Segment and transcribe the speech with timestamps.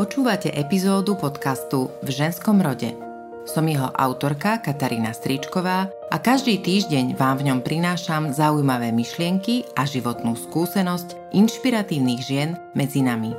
[0.00, 2.96] Počúvate epizódu podcastu V ženskom rode.
[3.44, 9.84] Som jeho autorka Katarína Stričková a každý týždeň vám v ňom prinášam zaujímavé myšlienky a
[9.84, 13.36] životnú skúsenosť inšpiratívnych žien medzi nami.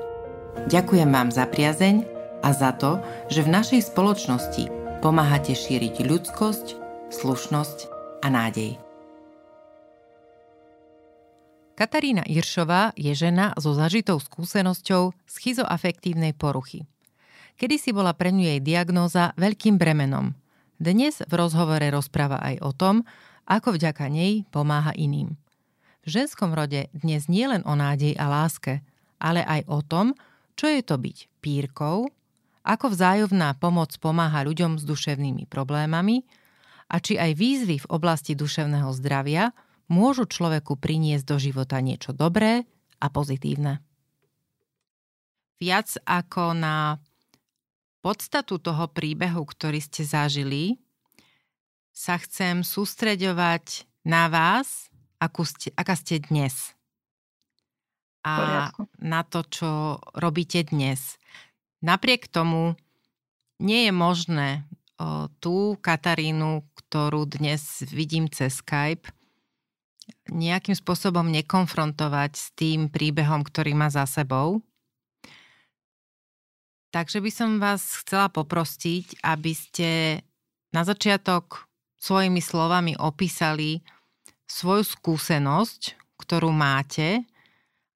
[0.69, 2.05] Ďakujem vám za priazeň
[2.45, 3.01] a za to,
[3.33, 4.69] že v našej spoločnosti
[5.01, 6.77] pomáhate šíriť ľudskosť,
[7.09, 7.77] slušnosť
[8.21, 8.90] a nádej.
[11.81, 16.85] Katarína Iršová je žena so zažitou skúsenosťou schizoafektívnej poruchy.
[17.57, 20.37] Kedy si bola pre ňu jej diagnóza veľkým bremenom.
[20.77, 23.01] Dnes v rozhovore rozpráva aj o tom,
[23.49, 25.33] ako vďaka nej pomáha iným.
[26.05, 28.85] V ženskom rode dnes nie len o nádej a láske,
[29.17, 30.13] ale aj o tom,
[30.53, 32.05] čo je to byť pírkou,
[32.61, 36.29] ako vzájomná pomoc pomáha ľuďom s duševnými problémami
[36.93, 39.49] a či aj výzvy v oblasti duševného zdravia–
[39.91, 42.63] môžu človeku priniesť do života niečo dobré
[43.03, 43.83] a pozitívne.
[45.59, 46.97] Viac ako na
[48.01, 50.79] podstatu toho príbehu, ktorý ste zažili,
[51.91, 54.89] sa chcem sústreďovať na vás,
[55.21, 56.73] akú ste, aká ste dnes.
[58.25, 58.69] A
[59.01, 59.69] na to, čo
[60.17, 61.17] robíte dnes.
[61.81, 62.77] Napriek tomu
[63.57, 64.49] nie je možné
[64.97, 69.09] o, tú Katarínu, ktorú dnes vidím cez Skype,
[70.29, 74.63] nejakým spôsobom nekonfrontovať s tým príbehom, ktorý má za sebou.
[76.91, 79.89] Takže by som vás chcela poprosiť, aby ste
[80.75, 81.71] na začiatok
[82.03, 83.79] svojimi slovami opísali
[84.49, 87.23] svoju skúsenosť, ktorú máte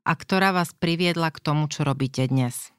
[0.08, 2.72] a ktorá vás priviedla k tomu, čo robíte dnes.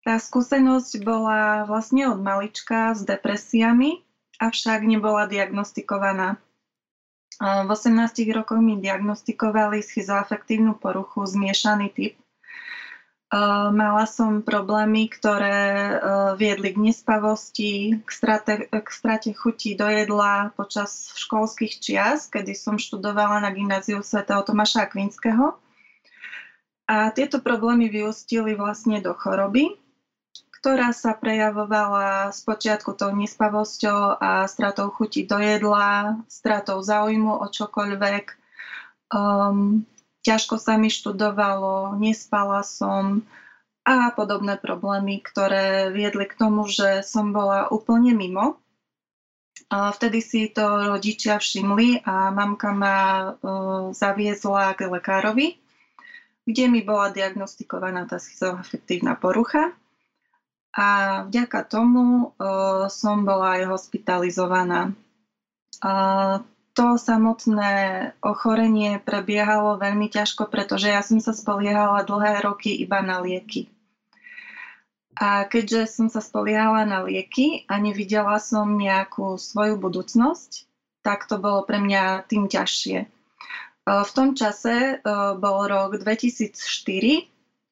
[0.00, 4.00] Tá skúsenosť bola vlastne od malička s depresiami,
[4.40, 6.40] avšak nebola diagnostikovaná.
[7.40, 12.14] V 18 rokoch mi diagnostikovali schizoafektívnu poruchu, zmiešaný typ.
[13.72, 15.96] Mala som problémy, ktoré
[16.36, 22.76] viedli k nespavosti, k strate, k strate chutí do jedla počas školských čias, kedy som
[22.76, 25.56] študovala na gymnáziu svätého Tomáša Akvinského.
[26.90, 29.79] A tieto problémy vyústili vlastne do choroby,
[30.60, 37.46] ktorá sa prejavovala s počiatku tou nespavosťou a stratou chuti do jedla, stratou záujmu o
[37.48, 38.36] čokoľvek.
[39.08, 39.88] Um,
[40.20, 43.24] ťažko sa mi študovalo, nespala som
[43.88, 48.60] a podobné problémy, ktoré viedli k tomu, že som bola úplne mimo.
[49.72, 52.96] A vtedy si to rodičia všimli a mamka ma
[53.32, 55.56] uh, zaviezla k lekárovi,
[56.44, 59.72] kde mi bola diagnostikovaná tá schizoafektívna porucha
[60.70, 64.94] a vďaka tomu uh, som bola aj hospitalizovaná.
[65.82, 66.46] Uh,
[66.78, 67.74] to samotné
[68.22, 73.66] ochorenie prebiehalo veľmi ťažko, pretože ja som sa spoliehala dlhé roky iba na lieky.
[75.18, 80.64] A keďže som sa spoliehala na lieky a nevidela som nejakú svoju budúcnosť,
[81.02, 83.04] tak to bolo pre mňa tým ťažšie.
[83.84, 85.02] V tom čase
[85.36, 86.54] bol rok 2004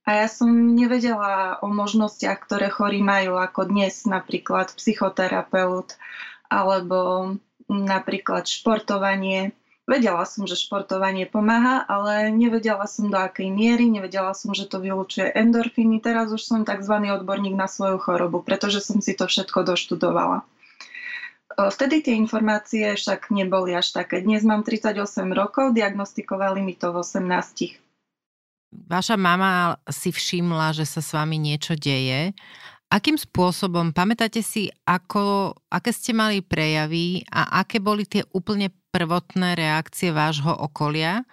[0.09, 6.01] a ja som nevedela o možnostiach, ktoré chorí majú, ako dnes napríklad psychoterapeut
[6.49, 7.37] alebo
[7.69, 9.53] napríklad športovanie.
[9.85, 14.81] Vedela som, že športovanie pomáha, ale nevedela som do akej miery, nevedela som, že to
[14.81, 16.01] vylučuje endorfíny.
[16.01, 16.93] Teraz už som tzv.
[17.05, 20.41] odborník na svoju chorobu, pretože som si to všetko doštudovala.
[21.53, 24.25] Vtedy tie informácie však neboli až také.
[24.25, 24.97] Dnes mám 38
[25.37, 27.88] rokov, diagnostikovali mi to v 18.
[28.69, 32.37] Vaša mama si všimla, že sa s vami niečo deje.
[32.89, 39.57] Akým spôsobom, pamätáte si, ako, aké ste mali prejavy a aké boli tie úplne prvotné
[39.57, 41.25] reakcie vášho okolia?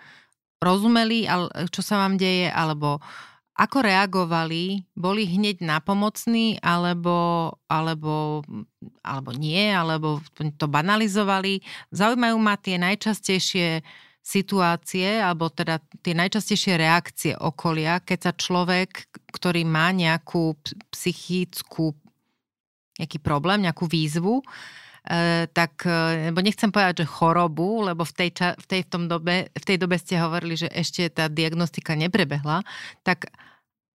[0.59, 1.27] Rozumeli,
[1.71, 2.99] čo sa vám deje, alebo
[3.55, 4.83] ako reagovali?
[4.95, 8.43] Boli hneď napomocní, alebo, alebo,
[8.99, 10.19] alebo nie, alebo
[10.59, 11.63] to banalizovali?
[11.95, 13.79] Zaujímajú ma tie najčastejšie
[14.25, 20.57] situácie, alebo teda tie najčastejšie reakcie okolia, keď sa človek, ktorý má nejakú
[20.89, 21.93] psychickú
[22.95, 24.45] nejaký problém, nejakú výzvu, e,
[25.51, 29.03] tak, e, lebo nechcem povedať, že chorobu, lebo v tej, ča, v, tej, v, tom
[29.11, 32.63] dobe, v tej dobe ste hovorili, že ešte tá diagnostika neprebehla,
[33.03, 33.27] tak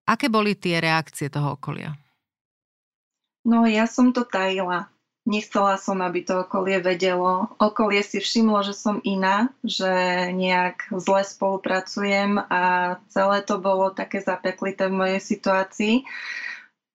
[0.05, 1.97] aké boli tie reakcie toho okolia?
[3.41, 4.93] No ja som to tajila.
[5.31, 7.47] Nechcela som, aby to okolie vedelo.
[7.55, 9.87] Okolie si všimlo, že som iná, že
[10.35, 15.95] nejak zle spolupracujem a celé to bolo také zapeklité v mojej situácii,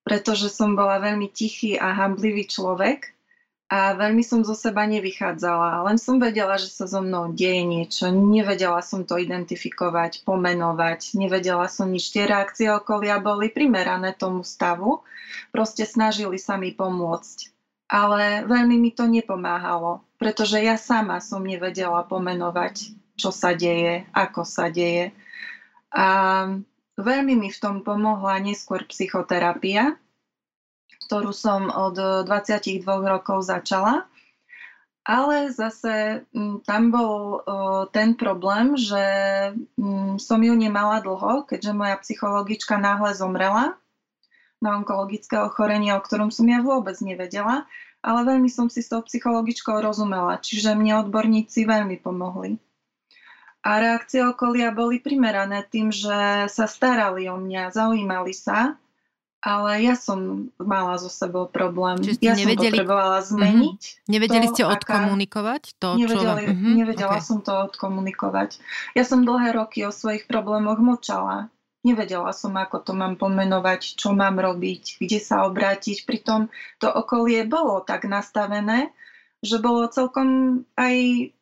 [0.04, 3.16] pretože som bola veľmi tichý a hamblivý človek
[3.66, 5.82] a veľmi som zo seba nevychádzala.
[5.90, 8.12] Len som vedela, že sa so mnou deje niečo.
[8.14, 11.18] Nevedela som to identifikovať, pomenovať.
[11.18, 12.14] Nevedela som nič.
[12.14, 15.02] Tie reakcie okolia boli primerané tomu stavu.
[15.50, 17.55] Proste snažili sa mi pomôcť.
[17.86, 24.42] Ale veľmi mi to nepomáhalo, pretože ja sama som nevedela pomenovať, čo sa deje, ako
[24.42, 25.14] sa deje.
[25.94, 26.06] A
[26.98, 29.94] veľmi mi v tom pomohla neskôr psychoterapia,
[31.06, 34.10] ktorú som od 22 rokov začala.
[35.06, 37.46] Ale zase mm, tam bol
[37.94, 39.06] ten problém, že
[39.78, 43.78] mm, som ju nemala dlho, keďže moja psychologička náhle zomrela
[44.60, 47.68] na onkologické ochorenie, o ktorom som ja vôbec nevedela,
[48.00, 52.56] ale veľmi som si s tou psychologičkou rozumela, čiže mne odborníci veľmi pomohli.
[53.66, 58.78] A reakcie okolia boli primerané tým, že sa starali o mňa, zaujímali sa
[59.46, 62.02] ale ja som mala so sebou problém.
[62.02, 62.74] Čiže ja nevedeli...
[62.74, 63.26] som potrebovala mhm.
[63.30, 63.80] zmeniť.
[63.86, 64.10] Mm-hmm.
[64.10, 66.50] Nevedeli to, ste odkomunikovať to, nevedeli, čo...
[66.50, 66.72] Mm-hmm.
[66.74, 67.26] Nevedela okay.
[67.30, 68.50] som to odkomunikovať.
[68.98, 71.46] Ja som dlhé roky o svojich problémoch močala.
[71.86, 76.02] Nevedela som, ako to mám pomenovať, čo mám robiť, kde sa obrátiť.
[76.02, 76.50] Pritom
[76.82, 78.90] to okolie bolo tak nastavené,
[79.38, 80.96] že bolo celkom aj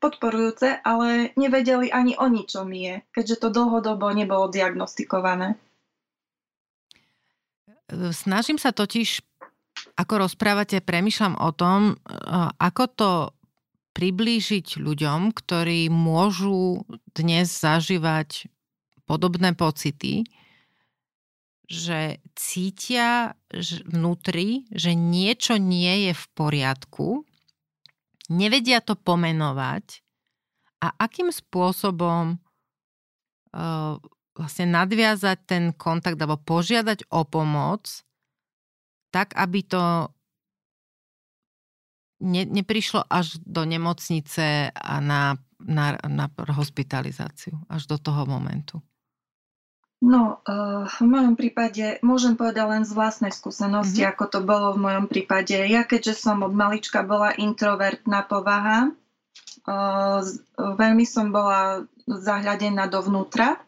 [0.04, 5.56] podporujúce, ale nevedeli ani o ničom je, keďže to dlhodobo nebolo diagnostikované.
[8.12, 9.24] Snažím sa totiž,
[9.96, 11.94] ako rozprávate, premyšľam o tom, e,
[12.60, 13.12] ako to
[13.94, 16.82] priblížiť ľuďom, ktorí môžu
[17.14, 18.50] dnes zažívať
[19.04, 20.24] podobné pocity,
[21.64, 23.36] že cítia
[23.88, 27.24] vnútri, že niečo nie je v poriadku,
[28.28, 30.04] nevedia to pomenovať
[30.84, 33.96] a akým spôsobom uh,
[34.36, 38.04] vlastne nadviazať ten kontakt alebo požiadať o pomoc,
[39.14, 40.10] tak aby to
[42.20, 48.82] ne, neprišlo až do nemocnice a na, na, na hospitalizáciu, až do toho momentu.
[50.04, 54.12] No, uh, v mojom prípade môžem povedať len z vlastnej skúsenosti, mm-hmm.
[54.12, 55.56] ako to bolo v mojom prípade.
[55.56, 58.92] Ja keďže som od malička bola introvertná povaha,
[59.64, 60.20] uh,
[60.60, 63.64] veľmi som bola zahľadená dovnútra,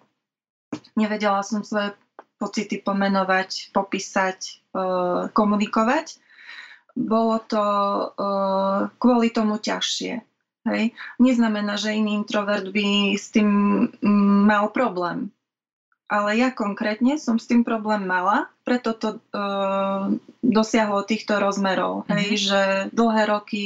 [0.97, 1.95] Nevedela som svoje
[2.37, 4.81] pocity pomenovať, popísať, e,
[5.33, 6.07] komunikovať.
[6.97, 7.61] Bolo to
[8.97, 10.25] kvôli tomu ťažšie.
[10.65, 10.97] Hej.
[11.21, 13.49] Neznamená, že iný introvert by s tým
[14.01, 15.31] mm, mal problém.
[16.07, 22.07] Ale ja konkrétne som s tým problém mala, preto to uh, dosiahlo týchto rozmerov.
[22.07, 22.15] Mm-hmm.
[22.15, 22.41] Hej, mhm.
[22.41, 22.61] že
[22.95, 23.65] dlhé roky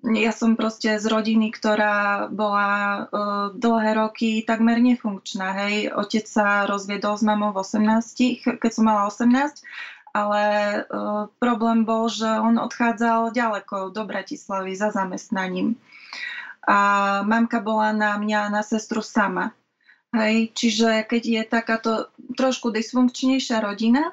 [0.00, 2.68] ja som proste z rodiny, ktorá bola
[3.04, 5.52] uh, dlhé roky takmer nefunkčná.
[5.64, 5.92] Hej.
[5.92, 9.60] Otec sa rozviedol s mamou v 18, keď som mala 18,
[10.16, 10.42] ale
[10.88, 15.76] uh, problém bol, že on odchádzal ďaleko do Bratislavy za zamestnaním.
[16.64, 19.52] A mamka bola na mňa na sestru sama.
[20.10, 21.92] Hej, čiže keď je takáto
[22.34, 24.10] trošku dysfunkčnejšia rodina,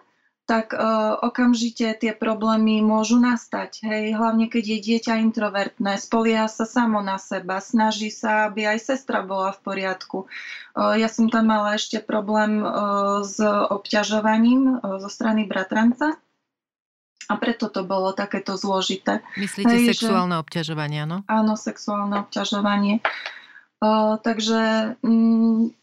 [0.48, 3.84] tak uh, okamžite tie problémy môžu nastať.
[3.84, 8.80] Hej, hlavne keď je dieťa introvertné, spolieha sa samo na seba, snaží sa, aby aj
[8.80, 10.18] sestra bola v poriadku.
[10.72, 16.16] Uh, ja som tam mala ešte problém uh, s obťažovaním uh, zo strany bratranca.
[17.28, 19.20] A preto to bolo takéto zložité.
[19.36, 20.42] Myslíte Hej, sexuálne že...
[20.48, 21.28] obťažovanie, áno?
[21.28, 23.04] Áno, sexuálne obťažovanie.
[23.84, 25.76] Uh, takže mm,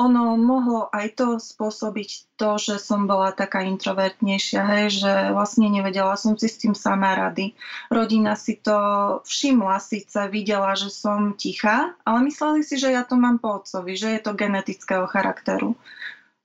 [0.00, 6.16] ono mohlo aj to spôsobiť to, že som bola taká introvertnejšia, hej, že vlastne nevedela
[6.16, 7.52] som si s tým sama rady.
[7.92, 8.80] Rodina si to
[9.28, 13.92] všimla, síce videla, že som tichá, ale mysleli si, že ja to mám po otcovi,
[13.92, 15.76] že je to genetického charakteru.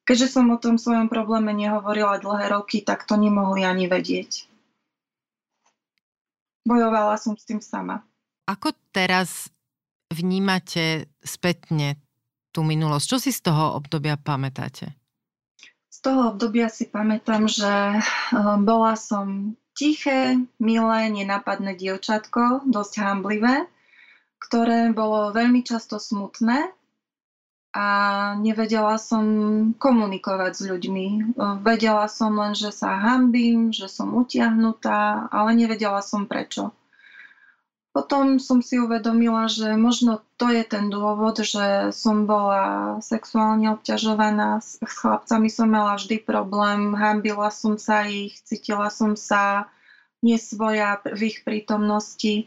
[0.04, 4.52] Keďže som o tom svojom probléme nehovorila dlhé roky, tak to nemohli ani vedieť.
[6.68, 8.04] Bojovala som s tým sama.
[8.46, 9.50] Ako teraz
[10.14, 11.98] vnímate spätne
[12.56, 13.06] tú minulosť.
[13.12, 14.96] Čo si z toho obdobia pamätáte?
[15.92, 23.68] Z toho obdobia si pamätám, že eh, bola som tiché, milé, nenapadné dievčatko, dosť hamblivé,
[24.40, 26.72] ktoré bolo veľmi často smutné
[27.76, 27.88] a
[28.40, 29.26] nevedela som
[29.76, 31.36] komunikovať s ľuďmi.
[31.60, 36.72] Vedela som len, že sa hambím, že som utiahnutá, ale nevedela som prečo.
[37.96, 44.60] Potom som si uvedomila, že možno to je ten dôvod, že som bola sexuálne obťažovaná.
[44.60, 49.72] S chlapcami som mala vždy problém, hambila som sa ich, cítila som sa
[50.20, 52.44] nesvoja v ich prítomnosti.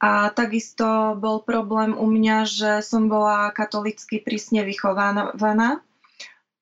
[0.00, 5.84] A takisto bol problém u mňa, že som bola katolicky prísne vychovaná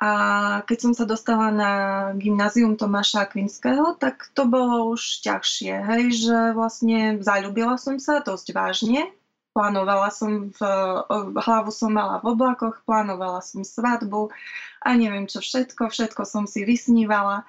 [0.03, 0.11] A
[0.67, 1.73] keď som sa dostala na
[2.19, 8.53] gymnázium Tomáša Akvinského, tak to bolo už ťažšie, hej, že vlastne zalúbila som sa dosť
[8.53, 9.15] vážne.
[9.55, 10.61] Plánovala som, v,
[11.39, 14.35] hlavu som mala v oblakoch, plánovala som svadbu
[14.83, 17.47] a neviem čo všetko, všetko som si vysnívala.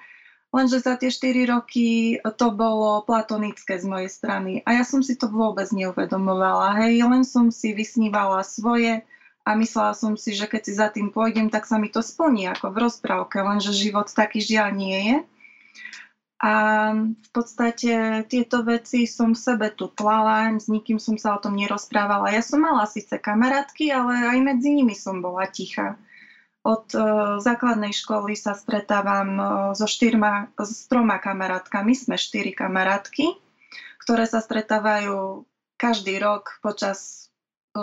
[0.54, 5.18] Lenže za tie 4 roky to bolo platonické z mojej strany a ja som si
[5.18, 6.78] to vôbec neuvedomovala.
[6.78, 9.02] Hej, len som si vysnívala svoje,
[9.46, 12.50] a myslela som si, že keď si za tým pôjdem, tak sa mi to splní
[12.50, 15.16] ako v rozprávke, lenže život taký žiaľ nie je.
[16.36, 16.52] A
[16.92, 21.56] v podstate tieto veci som v sebe tu tlala, s nikým som sa o tom
[21.56, 22.34] nerozprávala.
[22.34, 25.96] Ja som mala síce kamarátky, ale aj medzi nimi som bola ticha.
[26.66, 33.32] Od uh, základnej školy sa stretávam uh, so štyrma, s troma kamarátkami, sme štyri kamarátky,
[34.02, 35.46] ktoré sa stretávajú
[35.78, 37.30] každý rok počas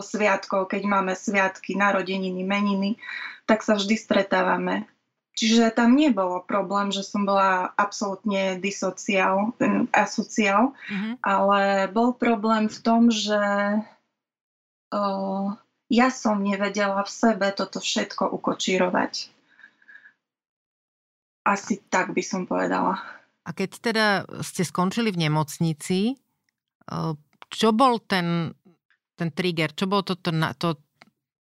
[0.01, 2.97] sviatkov, keď máme sviatky, narodeniny, meniny,
[3.45, 4.87] tak sa vždy stretávame.
[5.33, 9.57] Čiže tam nebolo problém, že som bola absolútne disociál,
[9.89, 11.13] asociál, mm-hmm.
[11.25, 13.41] ale bol problém v tom, že
[14.93, 15.45] uh,
[15.89, 19.33] ja som nevedela v sebe toto všetko ukočírovať.
[21.43, 23.01] Asi tak by som povedala.
[23.43, 24.07] A keď teda
[24.39, 26.15] ste skončili v nemocnici,
[27.51, 28.55] čo bol ten
[29.23, 29.71] ten trigger?
[29.71, 30.75] Čo bolo to, to, to,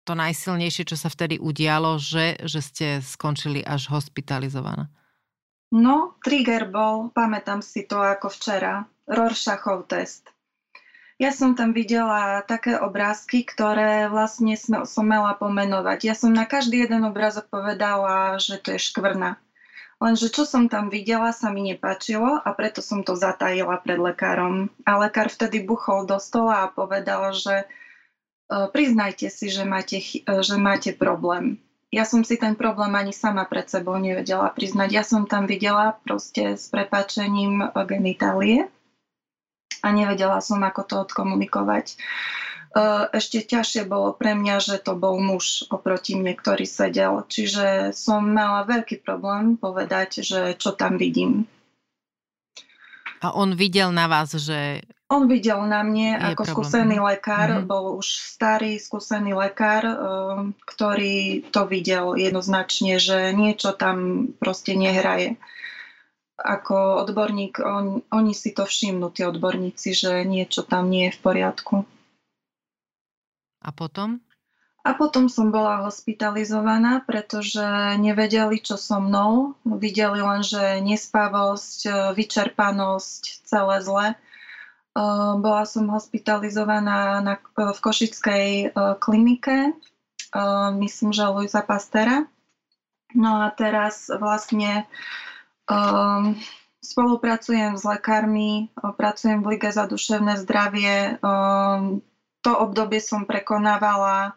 [0.08, 4.88] to najsilnejšie, čo sa vtedy udialo, že, že ste skončili až hospitalizovaná?
[5.68, 10.32] No, trigger bol, pamätám si to ako včera, Rorschachov test.
[11.20, 16.08] Ja som tam videla také obrázky, ktoré vlastne som mala pomenovať.
[16.08, 19.36] Ja som na každý jeden obrázok povedala, že to je škvrna.
[19.98, 24.70] Lenže čo som tam videla, sa mi nepáčilo a preto som to zatajila pred lekárom.
[24.86, 27.66] A lekár vtedy buchol do stola a povedal, že e,
[28.70, 31.58] priznajte si, že máte, e, že máte problém.
[31.90, 34.88] Ja som si ten problém ani sama pred sebou nevedela priznať.
[34.92, 38.70] Ja som tam videla proste s prepáčením genitálie
[39.82, 41.98] a nevedela som, ako to odkomunikovať.
[43.16, 47.24] Ešte ťažšie bolo pre mňa, že to bol muž oproti mne, ktorý sedel.
[47.24, 51.48] Čiže som mala veľký problém povedať, že čo tam vidím.
[53.18, 54.84] A on videl na vás, že...
[55.08, 56.52] On videl na mne ako problém.
[56.52, 57.66] skúsený lekár, mm-hmm.
[57.66, 58.06] bol už
[58.36, 59.88] starý skúsený lekár,
[60.68, 65.40] ktorý to videl jednoznačne, že niečo tam proste nehraje.
[66.36, 71.20] Ako odborník, on, oni si to všimnú, tí odborníci, že niečo tam nie je v
[71.24, 71.74] poriadku.
[73.68, 74.24] A potom?
[74.88, 77.60] A potom som bola hospitalizovaná, pretože
[78.00, 79.52] nevedeli, čo so mnou.
[79.68, 84.06] Videli len, že nespavosť, vyčerpanosť, celé zle.
[85.44, 88.66] Bola som hospitalizovaná na, v Košickej e,
[88.98, 89.72] klinike, e,
[90.74, 92.26] myslím, že Luisa Pastera.
[93.14, 94.84] No a teraz vlastne
[95.64, 96.36] um,
[96.84, 102.04] spolupracujem s lekármi, pracujem v Lige za duševné zdravie, um,
[102.48, 104.32] to obdobie som prekonávala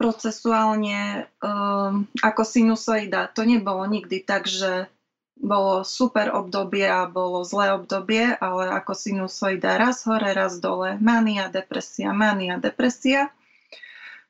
[0.00, 3.28] procesuálne um, ako sinusoida.
[3.36, 4.88] To nebolo nikdy tak, že
[5.36, 10.96] bolo super obdobie a bolo zlé obdobie, ale ako sinusoida raz hore, raz dole.
[11.04, 13.28] Mania, depresia, mania, depresia.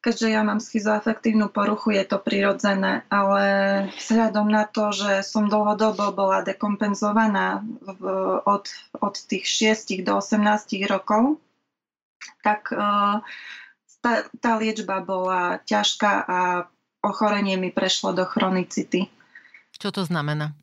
[0.03, 3.45] Keďže ja mám schizoafektívnu poruchu, je to prirodzené, ale
[3.97, 8.03] vzhľadom na to, že som dlhodobo bola dekompenzovaná v,
[8.45, 8.69] od,
[9.01, 9.49] od tých
[9.81, 10.45] 6 do 18
[10.93, 11.41] rokov,
[12.43, 13.17] tak eh,
[14.05, 16.39] tá, tá liečba bola ťažká a
[17.01, 19.09] ochorenie mi prešlo do chronicity.
[19.77, 20.57] Čo to znamená?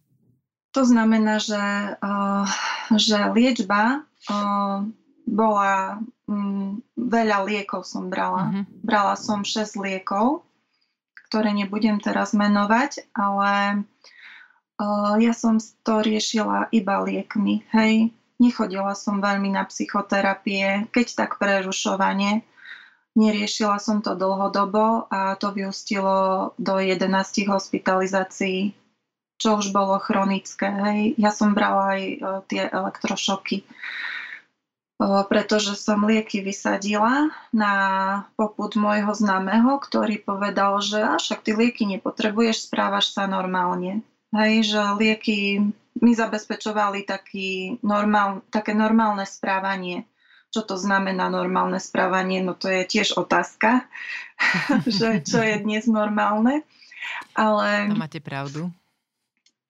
[0.71, 1.59] To znamená, že,
[1.99, 2.47] uh,
[2.95, 4.87] že liečba uh,
[5.27, 5.99] bola,
[6.31, 8.47] um, veľa liekov som brala.
[8.47, 8.63] Uh-huh.
[8.79, 10.47] Brala som 6 liekov,
[11.27, 13.83] ktoré nebudem teraz menovať, ale
[15.21, 17.61] ja som to riešila iba liekmi.
[17.69, 18.09] Hej,
[18.41, 22.41] Nechodila som veľmi na psychoterapie, keď tak prerušovanie.
[23.13, 27.05] Neriešila som to dlhodobo a to vyústilo do 11
[27.45, 28.73] hospitalizácií,
[29.37, 30.73] čo už bolo chronické.
[30.73, 30.99] Hej.
[31.21, 32.17] Ja som brala aj e,
[32.49, 33.65] tie elektrošoky, e,
[35.29, 37.73] pretože som lieky vysadila na
[38.39, 44.01] poput môjho známeho, ktorý povedal, že však ty lieky nepotrebuješ, správaš sa normálne.
[44.31, 45.69] Hej, že lieky
[46.01, 50.09] mi zabezpečovali taký normál, také normálne správanie.
[50.51, 52.43] Čo to znamená normálne správanie?
[52.43, 53.87] No to je tiež otázka,
[54.99, 56.65] že čo je dnes normálne.
[57.37, 58.73] Ale, to máte pravdu.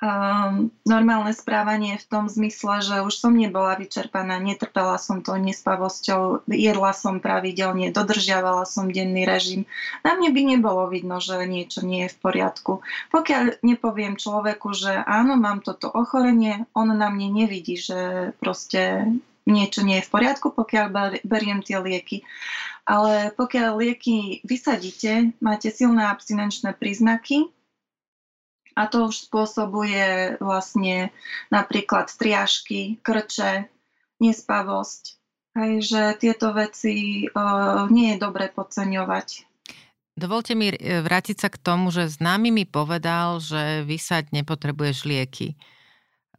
[0.01, 6.50] Um, normálne správanie v tom zmysle, že už som nebola vyčerpaná, netrpela som to nespavosťou,
[6.50, 9.70] jedla som pravidelne, dodržiavala som denný režim.
[10.01, 12.81] Na mne by nebolo vidno, že niečo nie je v poriadku.
[13.13, 19.05] Pokiaľ nepoviem človeku, že áno, mám toto ochorenie, on na mne nevidí, že proste
[19.46, 20.86] niečo nie je v poriadku, pokiaľ
[21.25, 22.25] beriem tie lieky.
[22.89, 27.50] Ale pokiaľ lieky vysadíte, máte silné abstinenčné príznaky,
[28.75, 31.12] a to už spôsobuje vlastne
[31.51, 33.68] napríklad triažky, krče,
[34.24, 35.20] nespavosť.
[35.51, 39.44] Hej, že tieto veci uh, nie je dobre podceňovať.
[40.16, 45.60] Dovolte mi e, vrátiť sa k tomu, že známy mi povedal, že vysať nepotrebuješ lieky.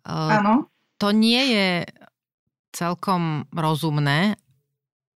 [0.09, 0.69] Áno.
[0.97, 1.69] To nie je
[2.73, 4.41] celkom rozumné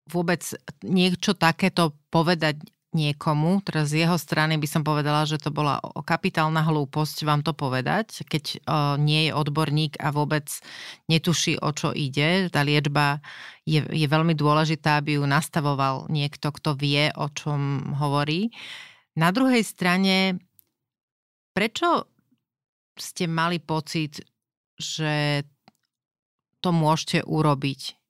[0.06, 0.46] vôbec
[0.86, 2.62] niečo takéto povedať
[2.96, 7.52] niekomu, teraz z jeho strany by som povedala, že to bola kapitálna hlúposť vám to
[7.52, 8.64] povedať, keď
[9.04, 10.48] nie je odborník a vôbec
[11.12, 12.48] netuší, o čo ide.
[12.48, 13.20] Tá liečba
[13.68, 18.56] je, je veľmi dôležitá, aby ju nastavoval niekto, kto vie, o čom hovorí.
[19.20, 20.40] Na druhej strane,
[21.52, 22.08] prečo
[22.96, 24.24] ste mali pocit,
[24.80, 25.44] že
[26.64, 28.05] to môžete urobiť?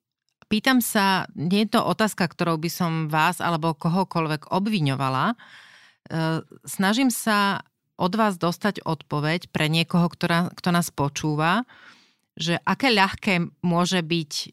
[0.46, 5.34] Pýtam sa, nie je to otázka, ktorou by som vás alebo kohokoľvek obviňovala.
[5.34, 5.36] E,
[6.62, 7.66] snažím sa
[7.98, 11.66] od vás dostať odpoveď pre niekoho, ktorá, kto nás počúva,
[12.38, 14.48] že aké ľahké môže byť e,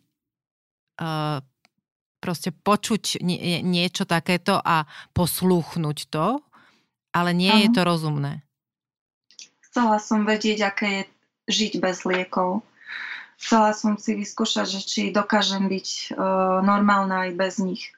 [2.24, 3.22] proste počuť
[3.62, 6.42] niečo takéto a poslúchnuť to,
[7.14, 7.62] ale nie Aha.
[7.68, 8.42] je to rozumné.
[9.70, 11.04] Chcela som vedieť, aké je
[11.54, 12.66] žiť bez liekov
[13.44, 17.92] chcela som si vyskúšať, že či dokážem byť uh, normálna aj bez nich.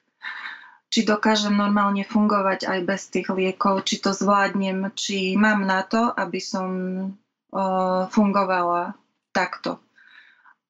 [0.90, 6.10] Či dokážem normálne fungovať aj bez tých liekov, či to zvládnem, či mám na to,
[6.10, 6.68] aby som
[7.54, 8.98] uh, fungovala
[9.30, 9.78] takto.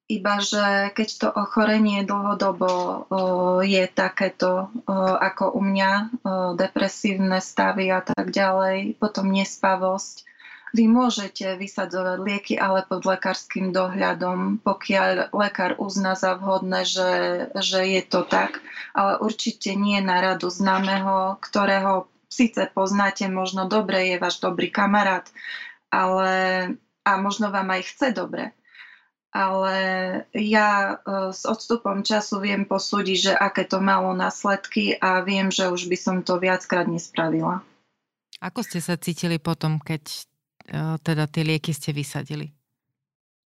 [0.06, 2.97] Iba, že keď to ochorenie dlhodobo uh,
[3.66, 4.71] je takéto
[5.18, 5.92] ako u mňa,
[6.54, 10.36] depresívne stavy a tak ďalej, potom nespavosť,
[10.75, 17.12] vy môžete vysadzovať lieky, ale pod lekárským dohľadom, pokiaľ lekár uzná za vhodné, že,
[17.54, 18.58] že je to tak,
[18.90, 25.30] ale určite nie na radu známeho, ktorého síce poznáte, možno dobre, je váš dobrý kamarát,
[25.88, 26.35] ale
[27.06, 28.50] a možno vám aj chce dobre.
[29.30, 29.76] Ale
[30.32, 35.70] ja e, s odstupom času viem posúdiť, že aké to malo následky a viem, že
[35.70, 37.62] už by som to viackrát nespravila.
[38.40, 40.26] Ako ste sa cítili potom, keď
[41.00, 42.50] teda tie lieky ste vysadili?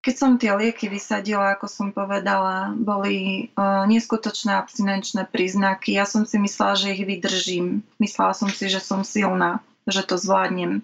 [0.01, 5.93] Keď som tie lieky vysadila, ako som povedala, boli uh, neskutočné abstinenčné príznaky.
[5.93, 7.85] Ja som si myslela, že ich vydržím.
[8.01, 10.81] Myslela som si, že som silná, že to zvládnem.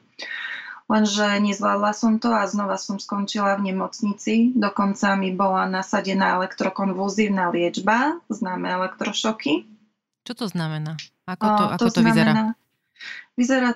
[0.86, 4.54] Lenže nezvládla som to a znova som skončila v nemocnici.
[4.54, 9.66] Dokonca mi bola nasadená elektrokonvulzívna liečba, známe elektrošoky.
[10.30, 10.94] Čo to znamená?
[11.26, 12.00] Ako to, uh, ako to?
[12.06, 12.67] Znamená, Vyzerá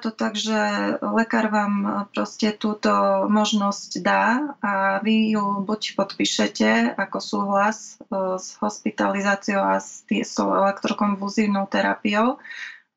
[0.02, 0.58] to tak, že
[1.06, 2.90] lekár vám proste túto
[3.30, 10.34] možnosť dá a vy ju buď podpíšete ako súhlas e, s hospitalizáciou a s, s
[10.42, 12.42] elektrokonvulzívnou terapiou,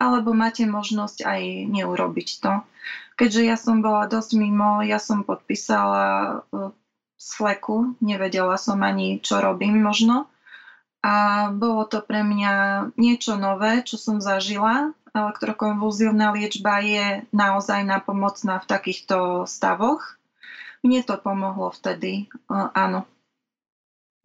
[0.00, 2.52] alebo máte možnosť aj neurobiť to.
[3.20, 6.04] Keďže ja som bola dosť mimo, ja som podpísala
[6.48, 6.72] e,
[7.20, 10.32] z fleku, nevedela som ani, čo robím možno.
[11.04, 18.58] A bolo to pre mňa niečo nové, čo som zažila elektrokonvulzívna liečba je naozaj napomocná
[18.58, 20.18] v takýchto stavoch.
[20.82, 23.06] Mne to pomohlo vtedy, áno.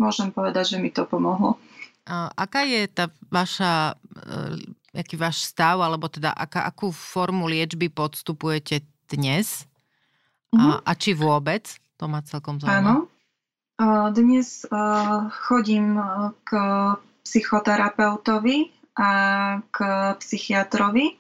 [0.01, 1.61] Môžem povedať, že mi to pomohlo.
[2.09, 7.87] A aká je tá vaša, e, aký váš stav, alebo teda aká, akú formu liečby
[7.93, 9.69] podstupujete dnes?
[10.57, 11.69] A, a či vôbec?
[12.01, 12.75] To ma celkom zaujíma.
[12.81, 12.95] Áno.
[14.11, 14.67] Dnes
[15.47, 15.95] chodím
[16.43, 16.51] k
[17.23, 19.09] psychoterapeutovi, a
[19.69, 19.77] k
[20.17, 21.13] psychiatrovi.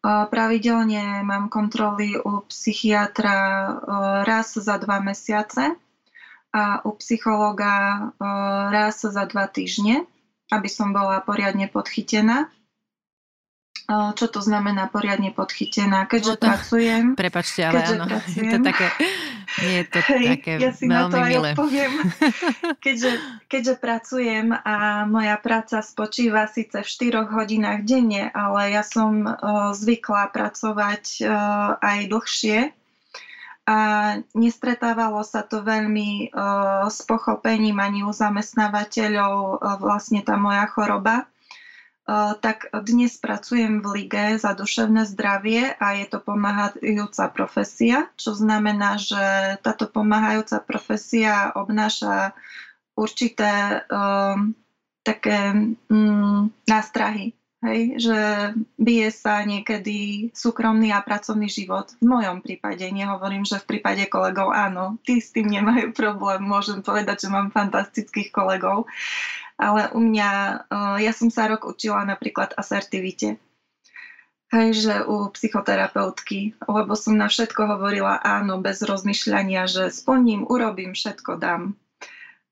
[0.00, 3.68] Pravidelne mám kontroly u psychiatra
[4.24, 5.76] raz za dva mesiace
[6.56, 8.08] a u psychologa
[8.72, 10.08] raz za dva týždne,
[10.48, 12.48] aby som bola poriadne podchytená.
[13.90, 16.06] Čo to znamená poriadne podchytená?
[16.06, 17.04] Keďže no to, pracujem...
[17.18, 18.86] Prepačte, ale áno, pracujem, je to také
[19.58, 21.50] nie je to Hej, také ja si veľmi na to aj milé.
[21.52, 21.92] odpoviem.
[22.84, 23.10] Keďže,
[23.50, 29.74] keďže pracujem a moja práca spočíva síce v 4 hodinách denne, ale ja som uh,
[29.74, 32.58] zvykla pracovať uh, aj dlhšie
[33.68, 33.78] a
[34.32, 41.26] nestretávalo sa to veľmi uh, s pochopením ani u zamestnávateľov uh, vlastne tá moja choroba.
[42.42, 48.98] Tak dnes pracujem v Lige za duševné zdravie a je to pomáhajúca profesia, čo znamená,
[48.98, 52.34] že táto pomáhajúca profesia obnáša
[52.98, 54.58] určité um,
[55.06, 55.54] také
[55.86, 57.32] um, nástrahy.
[57.60, 58.18] Hej, že
[58.80, 61.92] bije sa niekedy súkromný a pracovný život.
[62.00, 66.80] V mojom prípade, nehovorím, že v prípade kolegov áno, tí s tým nemajú problém, môžem
[66.80, 68.88] povedať, že mám fantastických kolegov,
[69.60, 70.30] ale u mňa,
[70.72, 73.36] uh, ja som sa rok učila napríklad asertivite.
[74.50, 80.90] Hej, že u psychoterapeutky, lebo som na všetko hovorila áno, bez rozmýšľania, že splním, urobím,
[80.90, 81.78] všetko dám.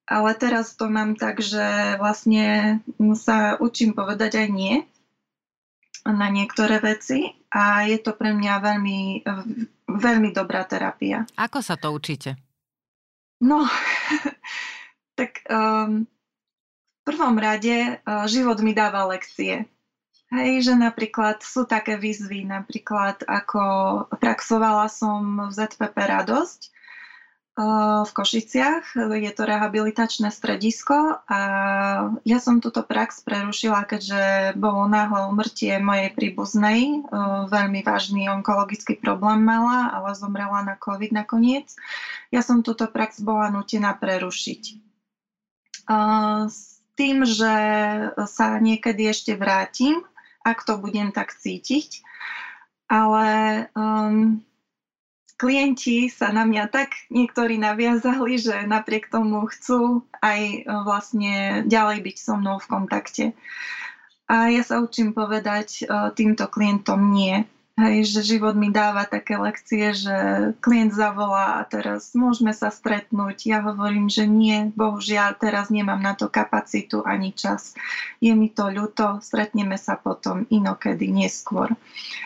[0.06, 2.78] Ale teraz to mám tak, že vlastne
[3.18, 4.74] sa učím povedať aj nie
[6.06, 9.00] na niektoré veci a je to pre mňa veľmi,
[9.90, 11.26] veľmi dobrá terapia.
[11.34, 12.38] Ako sa to učíte?
[13.42, 13.66] No,
[15.18, 16.06] tak um,
[17.08, 19.64] prvom rade uh, život mi dáva lekcie.
[20.28, 23.62] Hej, že napríklad sú také výzvy, napríklad ako
[24.20, 26.68] praxovala som v ZPP Radosť,
[28.04, 28.94] v Košiciach.
[29.18, 31.40] Je to rehabilitačné stredisko a
[32.22, 37.02] ja som túto prax prerušila, keďže bolo náhle umrtie mojej príbuznej.
[37.50, 41.74] Veľmi vážny onkologický problém mala, ale zomrela na COVID nakoniec.
[42.30, 44.62] Ja som túto prax bola nutená prerušiť.
[46.98, 47.54] Tým, že
[48.26, 50.02] sa niekedy ešte vrátim,
[50.42, 52.02] ak to budem tak cítiť,
[52.90, 53.26] ale
[53.78, 54.42] um,
[55.38, 62.02] klienti sa na mňa tak niektorí naviazali, že napriek tomu chcú aj e, vlastne ďalej
[62.02, 63.24] byť so mnou v kontakte.
[64.28, 67.46] A ja sa učím povedať e, týmto klientom nie.
[67.78, 70.16] Hej, že život mi dáva také lekcie, že
[70.58, 73.46] klient zavolá a teraz môžeme sa stretnúť.
[73.46, 77.78] Ja hovorím, že nie, bohužiaľ, teraz nemám na to kapacitu ani čas.
[78.18, 81.70] Je mi to ľúto, stretneme sa potom inokedy, neskôr.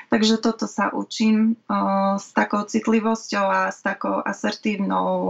[0.09, 5.25] Takže toto sa učím o, s takou citlivosťou a s takou asertívnou o,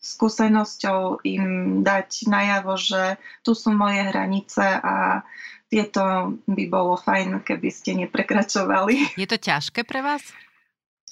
[0.00, 1.44] skúsenosťou im
[1.84, 5.20] dať najavo, že tu sú moje hranice a
[5.70, 9.08] tieto by bolo fajn, keby ste neprekračovali.
[9.22, 10.20] Je to ťažké pre vás?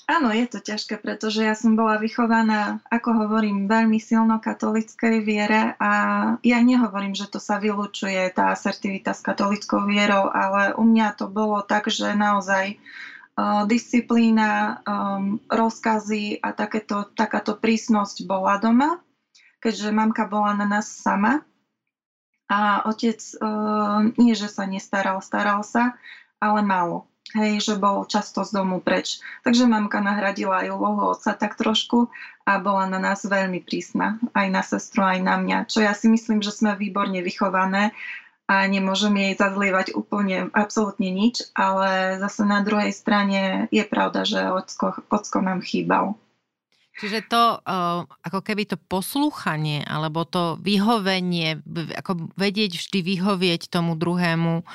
[0.09, 5.77] Áno, je to ťažké, pretože ja som bola vychovaná, ako hovorím, veľmi silno katolickej viere
[5.77, 5.93] a
[6.41, 11.29] ja nehovorím, že to sa vylúčuje, tá asertivita s katolickou vierou, ale u mňa to
[11.29, 19.05] bolo tak, že naozaj uh, disciplína, um, rozkazy a takéto, takáto prísnosť bola doma,
[19.61, 21.45] keďže mamka bola na nás sama
[22.49, 25.95] a otec uh, nie, že sa nestaral, staral sa,
[26.41, 27.05] ale málo.
[27.37, 29.21] Hej, že bol často z domu preč.
[29.45, 32.09] Takže mamka nahradila aj úlohu otca tak trošku
[32.49, 34.17] a bola na nás veľmi prísna.
[34.33, 35.69] Aj na sestru, aj na mňa.
[35.69, 37.93] Čo ja si myslím, že sme výborne vychované
[38.49, 44.41] a nemôžem jej zazlievať úplne absolútne nič, ale zase na druhej strane je pravda, že
[44.49, 46.17] ocko, ocko nám chýbal.
[46.99, 51.63] Čiže to uh, ako keby to poslúchanie alebo to vyhovenie,
[51.95, 54.67] ako vedieť vždy vyhovieť tomu druhému, uh,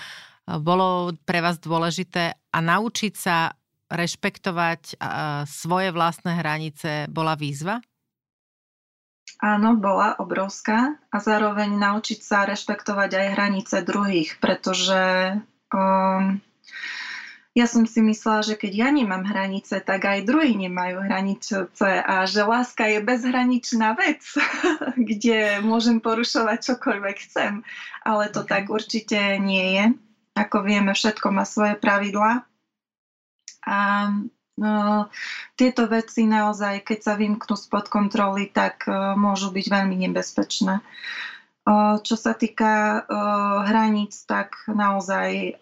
[0.64, 3.56] bolo pre vás dôležité a naučiť sa
[3.92, 7.84] rešpektovať uh, svoje vlastné hranice bola výzva?
[9.44, 15.36] Áno, bola obrovská a zároveň naučiť sa rešpektovať aj hranice druhých, pretože
[15.76, 16.40] um,
[17.54, 22.26] ja som si myslela, že keď ja nemám hranice, tak aj druhí nemajú hranice a
[22.26, 24.26] že láska je bezhraničná vec,
[25.10, 27.62] kde môžem porušovať čokoľvek chcem.
[28.02, 29.86] Ale to tak určite nie je.
[30.34, 32.42] Ako vieme, všetko má svoje pravidlá.
[33.70, 33.78] A
[34.58, 35.08] no,
[35.54, 40.82] tieto veci naozaj, keď sa vymknú spod kontroly, tak uh, môžu byť veľmi nebezpečné.
[42.04, 43.08] Čo sa týka
[43.64, 45.56] hraníc, tak naozaj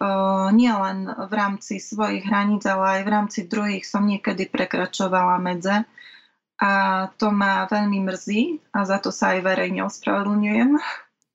[0.50, 5.86] nielen v rámci svojich hraníc, ale aj v rámci druhých som niekedy prekračovala medze.
[6.58, 6.70] A
[7.18, 10.78] to ma veľmi mrzí a za to sa aj verejne ospravedlňujem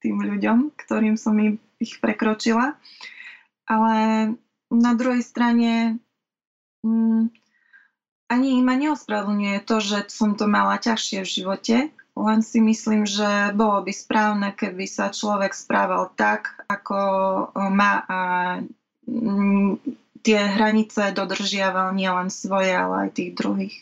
[0.03, 1.35] tým ľuďom, ktorým som
[1.79, 2.75] ich prekročila.
[3.67, 3.95] Ale
[4.71, 5.99] na druhej strane
[6.83, 7.31] mm,
[8.27, 11.77] ani ma neospravedlňuje to, že som to mala ťažšie v živote,
[12.25, 16.97] len si myslím, že bolo by správne, keby sa človek správal tak, ako
[17.69, 18.19] má a
[20.25, 23.75] tie hranice dodržiaval nielen svoje, ale aj tých druhých.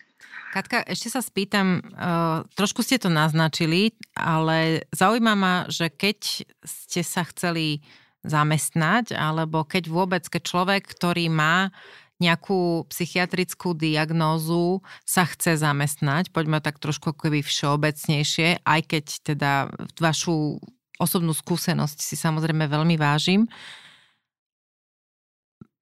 [0.53, 7.01] Katka, ešte sa spýtam, uh, trošku ste to naznačili, ale zaujíma ma, že keď ste
[7.03, 7.83] sa chceli
[8.23, 11.75] zamestnať, alebo keď vôbec, keď človek, ktorý má
[12.15, 19.51] nejakú psychiatrickú diagnózu sa chce zamestnať, poďme tak trošku keby všeobecnejšie, aj keď teda
[19.99, 20.63] vašu
[20.95, 23.51] osobnú skúsenosť si samozrejme veľmi vážim.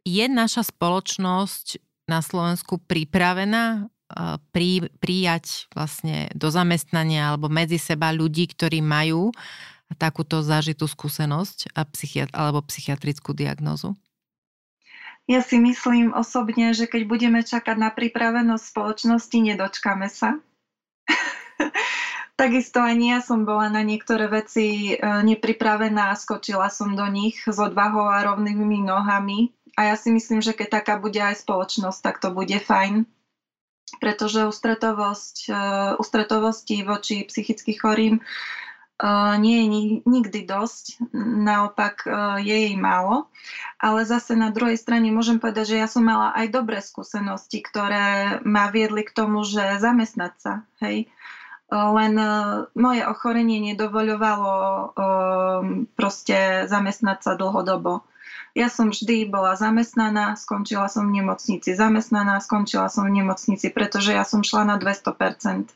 [0.04, 1.78] Je naša spoločnosť
[2.10, 3.88] na Slovensku pripravená
[4.52, 9.32] pri, prijať vlastne do zamestnania alebo medzi seba ľudí, ktorí majú
[9.96, 13.94] takúto zažitú skúsenosť a psychiat- alebo psychiatrickú diagnózu?
[15.24, 20.44] Ja si myslím osobne, že keď budeme čakať na pripravenosť spoločnosti, nedočkame sa.
[22.36, 27.40] Takisto ani ja som bola na niektoré veci e, nepripravená a skočila som do nich
[27.40, 29.54] s odvahou a rovnými nohami.
[29.80, 33.08] A ja si myslím, že keď taká bude aj spoločnosť, tak to bude fajn.
[34.04, 35.54] Pretože ústretovosť, e,
[36.04, 38.20] ústretovosti voči psychicky chorým
[39.44, 39.68] nie je
[40.08, 41.04] nikdy dosť,
[41.44, 42.08] naopak
[42.40, 43.28] je jej málo.
[43.84, 48.40] Ale zase na druhej strane môžem povedať, že ja som mala aj dobré skúsenosti, ktoré
[48.48, 50.54] ma viedli k tomu, že zamestnať sa.
[50.80, 51.12] Hej.
[51.74, 52.14] Len
[52.80, 54.56] moje ochorenie nedovoľovalo
[56.00, 58.08] proste zamestnať sa dlhodobo.
[58.54, 64.14] Ja som vždy bola zamestnaná, skončila som v nemocnici, zamestnaná, skončila som v nemocnici, pretože
[64.14, 65.74] ja som šla na 200%.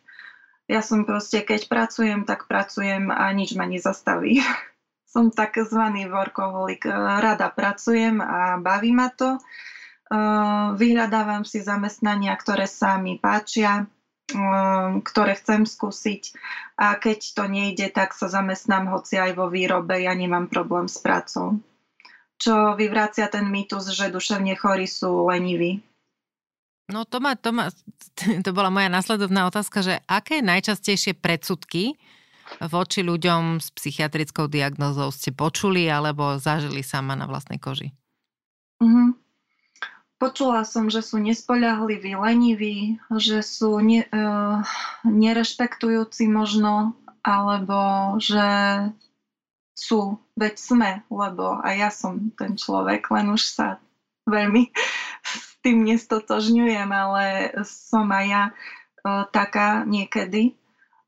[0.67, 4.43] Ja som proste, keď pracujem, tak pracujem a nič ma nezastaví.
[5.17, 6.86] som takzvaný workoholik.
[6.86, 9.39] Rada pracujem a baví ma to.
[10.77, 13.88] Vyhľadávam si zamestnania, ktoré sa mi páčia,
[15.03, 16.36] ktoré chcem skúsiť
[16.75, 20.99] a keď to nejde, tak sa zamestnám hoci aj vo výrobe, ja nemám problém s
[20.99, 21.63] prácou.
[22.38, 25.82] Čo vyvracia ten mýtus, že duševne chorí sú leniví.
[26.88, 27.67] No to, ma, to, ma,
[28.45, 32.00] to bola moja následovná otázka, že aké najčastejšie predsudky
[32.63, 37.91] voči ľuďom s psychiatrickou diagnózou ste počuli alebo zažili sama na vlastnej koži?
[38.80, 39.19] Mm-hmm.
[40.17, 44.65] Počula som, že sú nespoľahliví, leniví, že sú ne, uh,
[45.06, 48.41] nerešpektujúci možno, alebo že
[49.78, 53.67] sú, veď sme, lebo aj ja som ten človek, len už sa
[54.26, 54.73] veľmi
[55.67, 60.56] tým nestotožňujem, ale som aj ja uh, taká niekedy.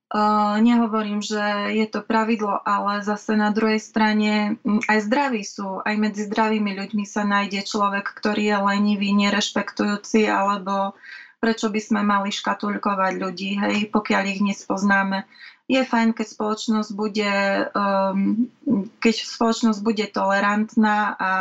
[0.09, 1.39] Uh, nehovorím, že
[1.79, 4.57] je to pravidlo, ale zase na druhej strane
[4.89, 5.79] aj zdraví sú.
[5.85, 10.97] Aj medzi zdravými ľuďmi sa nájde človek, ktorý je lenivý, nerešpektujúci, alebo
[11.39, 15.23] prečo by sme mali škatulkovať ľudí, hej, pokiaľ ich nespoznáme
[15.69, 17.33] je fajn, keď spoločnosť bude,
[17.77, 18.49] um,
[18.97, 21.31] keď spoločnosť bude tolerantná a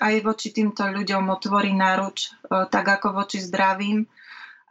[0.00, 4.08] aj voči týmto ľuďom otvorí náruč, uh, tak ako voči zdravým.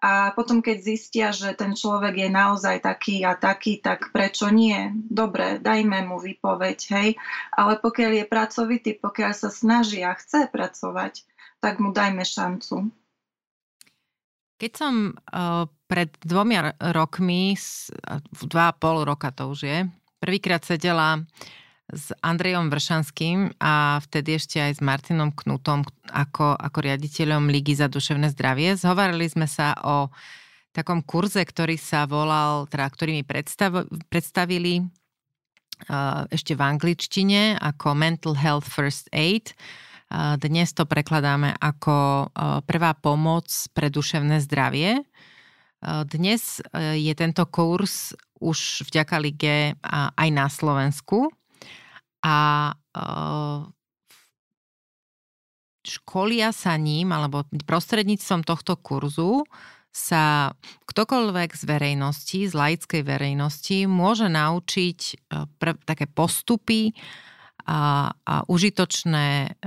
[0.01, 4.93] A potom, keď zistia, že ten človek je naozaj taký a taký, tak prečo nie?
[4.93, 7.09] Dobre, dajme mu výpoveď, hej.
[7.53, 11.25] Ale pokiaľ je pracovitý, pokiaľ sa snaží a chce pracovať,
[11.57, 12.89] tak mu dajme šancu.
[14.65, 16.57] Keď som uh, pred dvomi
[16.89, 17.53] rokmi,
[18.49, 19.85] dva a pol roka to už je,
[20.17, 21.21] prvýkrát sedela
[21.85, 27.85] s Andrejom Vršanským a vtedy ešte aj s Martinom Knutom ako, ako riaditeľom Ligy za
[27.85, 28.73] duševné zdravie.
[28.73, 30.09] Zhovarali sme sa o
[30.73, 37.93] takom kurze, ktorý sa volal, teda ktorý mi predstav, predstavili uh, ešte v angličtine ako
[37.93, 39.53] Mental Health First Aid.
[40.15, 45.03] Dnes to prekladáme ako uh, prvá pomoc pre duševné zdravie.
[45.85, 49.77] Dnes e, je tento kurz už vďaka lige
[50.17, 51.29] aj na Slovensku
[52.25, 52.37] a
[52.73, 53.03] e,
[55.85, 59.45] školia sa ním, alebo prostredníctvom tohto kurzu
[59.95, 60.51] sa
[60.89, 65.13] ktokoľvek z verejnosti, z laickej verejnosti môže naučiť e,
[65.61, 66.97] pre, také postupy
[67.65, 69.57] a, a užitočné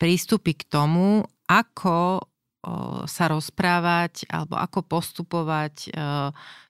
[0.00, 2.24] prístupy k tomu, ako
[3.04, 5.92] sa rozprávať alebo ako postupovať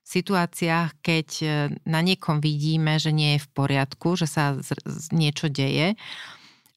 [0.05, 1.47] v situáciách, keď e,
[1.89, 4.53] na niekom vidíme, že nie je v poriadku, že sa
[5.09, 5.97] niečo deje.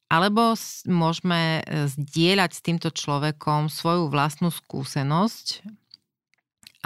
[0.08, 0.56] Alebo
[0.88, 5.60] môžeme e, zdieľať s týmto človekom svoju vlastnú skúsenosť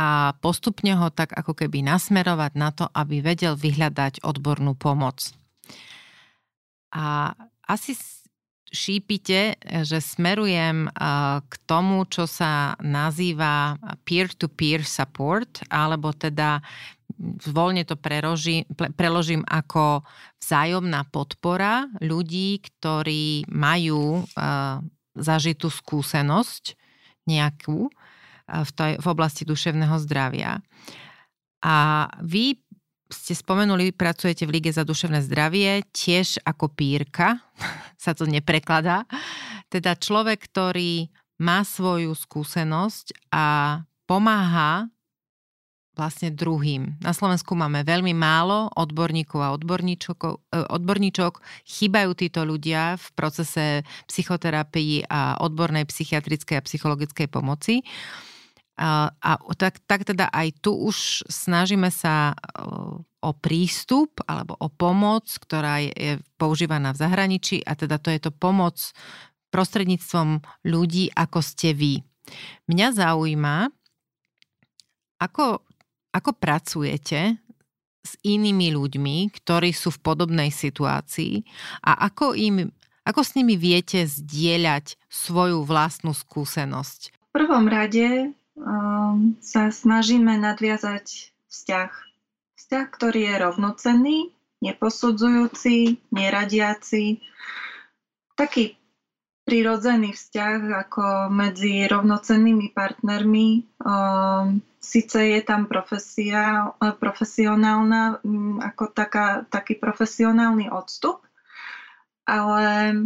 [0.02, 5.30] a postupne ho tak ako keby nasmerovať na to, aby vedel vyhľadať odbornú pomoc.
[6.92, 7.32] A
[7.68, 7.96] asi
[8.72, 10.88] šípite, že smerujem
[11.44, 13.76] k tomu, čo sa nazýva
[14.08, 16.64] peer-to-peer support, alebo teda
[17.52, 18.64] voľne to preložím,
[18.96, 20.08] preložím ako
[20.40, 24.24] vzájomná podpora ľudí, ktorí majú
[25.12, 26.80] zažitú skúsenosť
[27.28, 27.92] nejakú
[28.48, 30.64] v, tej, v oblasti duševného zdravia.
[31.62, 32.58] A vy
[33.14, 37.40] ste spomenuli, pracujete v Lige za duševné zdravie, tiež ako pírka,
[38.04, 39.06] sa to neprekladá.
[39.72, 41.08] Teda človek, ktorý
[41.42, 44.92] má svoju skúsenosť a pomáha
[45.92, 46.96] vlastne druhým.
[47.04, 49.58] Na Slovensku máme veľmi málo odborníkov a e,
[50.72, 51.34] odborníčok.
[51.68, 57.84] Chýbajú títo ľudia v procese psychoterapii a odbornej psychiatrickej a psychologickej pomoci.
[58.82, 59.14] A,
[59.62, 62.34] tak, tak teda aj tu už snažíme sa
[63.22, 68.18] o prístup alebo o pomoc, ktorá je, je používaná v zahraničí a teda to je
[68.18, 68.82] to pomoc
[69.54, 72.02] prostredníctvom ľudí, ako ste vy.
[72.66, 73.70] Mňa zaujíma,
[75.22, 75.62] ako
[76.12, 77.40] ako pracujete
[78.02, 81.48] s inými ľuďmi, ktorí sú v podobnej situácii
[81.86, 82.68] a ako, im,
[83.08, 87.16] ako s nimi viete zdieľať svoju vlastnú skúsenosť?
[87.32, 91.92] V prvom rade um, sa snažíme nadviazať vzťah.
[92.62, 94.18] Vzťah, ktorý je rovnocenný,
[94.62, 97.20] neposudzujúci, neradiaci,
[98.38, 98.78] taký
[99.44, 103.66] prirodzený vzťah ako medzi rovnocennými partnermi.
[103.82, 111.22] Um, Sice je tam profesia, profesionálna, mm, ako taká, taký profesionálny odstup,
[112.26, 112.98] ale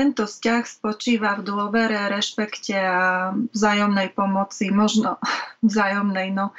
[0.00, 5.20] tento vzťah spočíva v dôvere, rešpekte a vzájomnej pomoci, možno
[5.68, 6.32] vzájomnej.
[6.32, 6.56] No.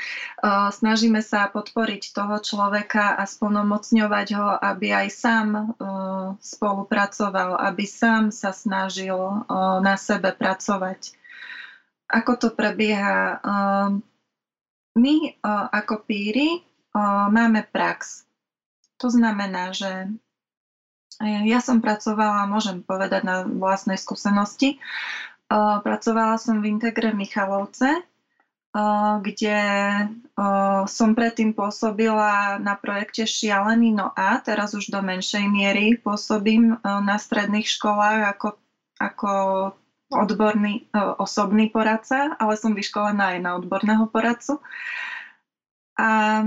[0.69, 5.47] Snažíme sa podporiť toho človeka a splnomocňovať ho, aby aj sám
[6.37, 9.17] spolupracoval, aby sám sa snažil
[9.81, 11.17] na sebe pracovať.
[12.13, 13.41] Ako to prebieha?
[14.93, 15.15] My
[15.73, 16.61] ako píry
[17.33, 18.21] máme prax.
[19.01, 20.13] To znamená, že
[21.21, 24.81] ja som pracovala, môžem povedať na vlastnej skúsenosti,
[25.83, 28.01] pracovala som v Integre Michalovce,
[29.19, 29.57] kde
[30.87, 37.19] som predtým pôsobila na projekte Šialený no a teraz už do menšej miery pôsobím na
[37.19, 38.47] stredných školách ako,
[38.95, 39.31] ako
[40.11, 44.59] odborný, e, osobný poradca, ale som vyškolená aj na odborného poradcu.
[45.95, 46.09] A
[46.43, 46.45] e,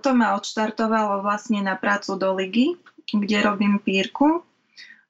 [0.00, 2.80] to ma odštartovalo vlastne na prácu do ligy,
[3.12, 4.40] kde robím pírku.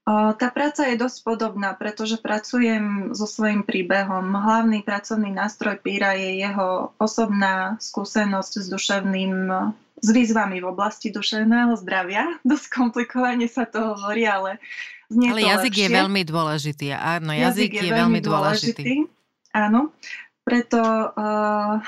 [0.05, 4.37] Tá práca je dosť podobná, pretože pracujem so svojím príbehom.
[4.37, 9.33] Hlavný pracovný nástroj píra je jeho osobná skúsenosť s duševným
[10.05, 12.37] s výzvami v oblasti duševného zdravia.
[12.45, 14.61] Dosť komplikovane sa to hovorí, ale
[15.13, 15.85] Znie Ale jazyk lepšie.
[15.85, 16.87] je veľmi dôležitý.
[16.97, 18.85] Áno, jazyk, jazyk je, je veľmi dôležitý.
[18.89, 18.95] dôležitý.
[19.55, 19.81] Áno,
[20.43, 21.79] preto uh,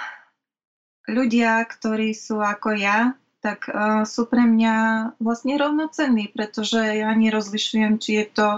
[1.09, 3.17] ľudia, ktorí sú ako ja,
[3.47, 4.75] tak uh, sú pre mňa
[5.23, 8.49] vlastne rovnocenní, pretože ja nerozlišujem, či je to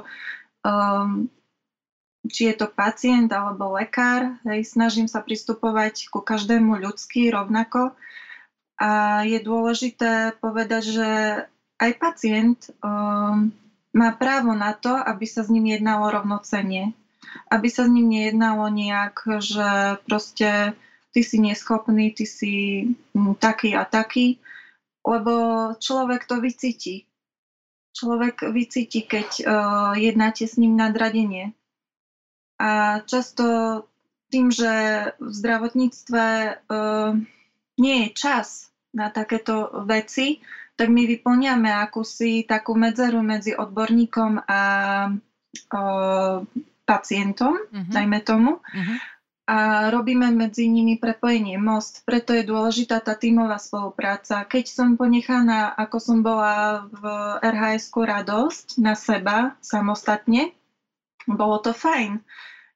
[0.64, 1.29] um,
[2.29, 4.40] či je to pacient alebo lekár.
[4.44, 7.96] Hej, snažím sa pristupovať ku každému ľudsky rovnako.
[8.79, 11.09] A je dôležité povedať, že
[11.79, 13.51] aj pacient um,
[13.90, 16.94] má právo na to, aby sa s ním jednalo rovnocenne.
[17.51, 20.79] Aby sa s ním nejednalo nejak, že proste
[21.12, 22.55] ty si neschopný, ty si
[23.16, 24.38] mm, taký a taký,
[25.09, 25.33] lebo
[25.81, 27.09] človek to vycíti.
[27.97, 29.47] Človek vycíti, keď uh,
[29.97, 31.57] jednáte s ním nadradenie.
[32.61, 33.44] A často
[34.29, 34.71] tým, že
[35.16, 36.25] v zdravotníctve
[36.68, 37.16] uh,
[37.81, 40.44] nie je čas na takéto veci,
[40.79, 44.61] tak my vyplňame akúsi takú medzeru medzi odborníkom a
[45.75, 45.83] o,
[46.87, 47.90] pacientom, uh-huh.
[47.90, 48.62] dajme tomu.
[48.62, 48.97] Uh-huh.
[49.48, 54.44] A robíme medzi nimi prepojenie most, preto je dôležitá tá tímová spolupráca.
[54.44, 57.02] Keď som ponechaná, ako som bola v
[57.40, 60.52] RHS-ku radosť na seba samostatne,
[61.24, 62.20] bolo to fajn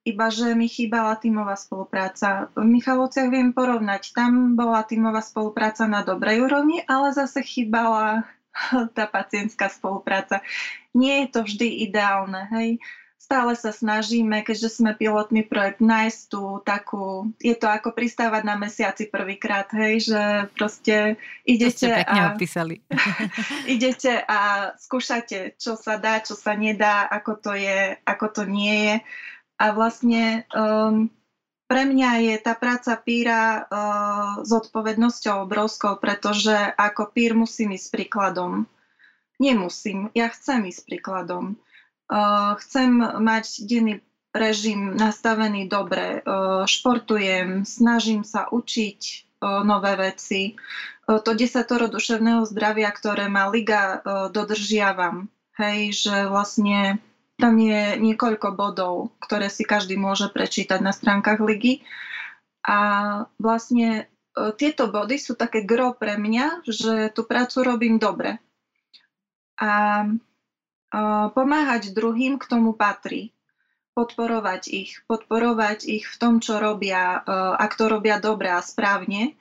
[0.02, 2.50] iba že mi chýbala tímová spolupráca.
[2.58, 8.26] V Michalovciach viem porovnať, tam bola tímová spolupráca na dobrej úrovni, ale zase chýbala
[8.96, 10.42] tá pacientská spolupráca.
[10.90, 12.82] Nie je to vždy ideálne, hej.
[13.22, 18.58] Stále sa snažíme, keďže sme pilotný projekt, nájsť tú takú, je to ako pristávať na
[18.58, 20.22] mesiaci prvýkrát, hej, že
[20.58, 21.14] proste
[21.46, 22.74] idete to ste pekne a, opísali.
[23.78, 28.90] idete a skúšate, čo sa dá, čo sa nedá, ako to je, ako to nie
[28.90, 28.96] je
[29.62, 31.06] a vlastne um,
[31.70, 38.66] pre mňa je tá práca píra uh, odpovednosťou obrovskou, pretože ako pír musím ísť príkladom.
[39.38, 41.54] Nemusím, ja chcem ísť príkladom.
[42.60, 44.04] Chcem mať denný
[44.36, 46.20] režim nastavený dobre,
[46.68, 49.00] športujem, snažím sa učiť
[49.64, 50.56] nové veci.
[51.08, 55.32] To desatoro duševného zdravia, ktoré má Liga, dodržiavam.
[55.56, 56.96] Hej, že vlastne
[57.36, 61.84] tam je niekoľko bodov, ktoré si každý môže prečítať na stránkach ligy.
[62.64, 62.78] A
[63.36, 64.08] vlastne
[64.56, 68.40] tieto body sú také gro pre mňa, že tú prácu robím dobre.
[69.60, 70.06] A
[71.32, 73.32] pomáhať druhým k tomu patrí.
[73.96, 74.90] Podporovať ich.
[75.04, 79.36] Podporovať ich v tom, čo robia, e, ak to robia dobre a správne,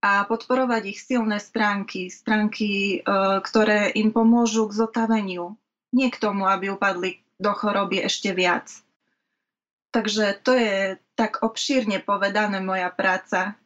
[0.00, 3.04] a podporovať ich silné stránky, stránky,
[3.44, 5.60] ktoré im pomôžu k zotaveniu.
[5.92, 8.72] Nie k tomu, aby upadli do choroby ešte viac.
[9.92, 13.60] Takže to je tak obšírne povedané moja práca.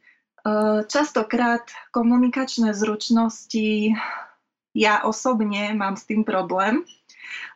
[0.90, 3.94] Častokrát komunikačné zručnosti
[4.74, 6.82] ja osobne mám s tým problém,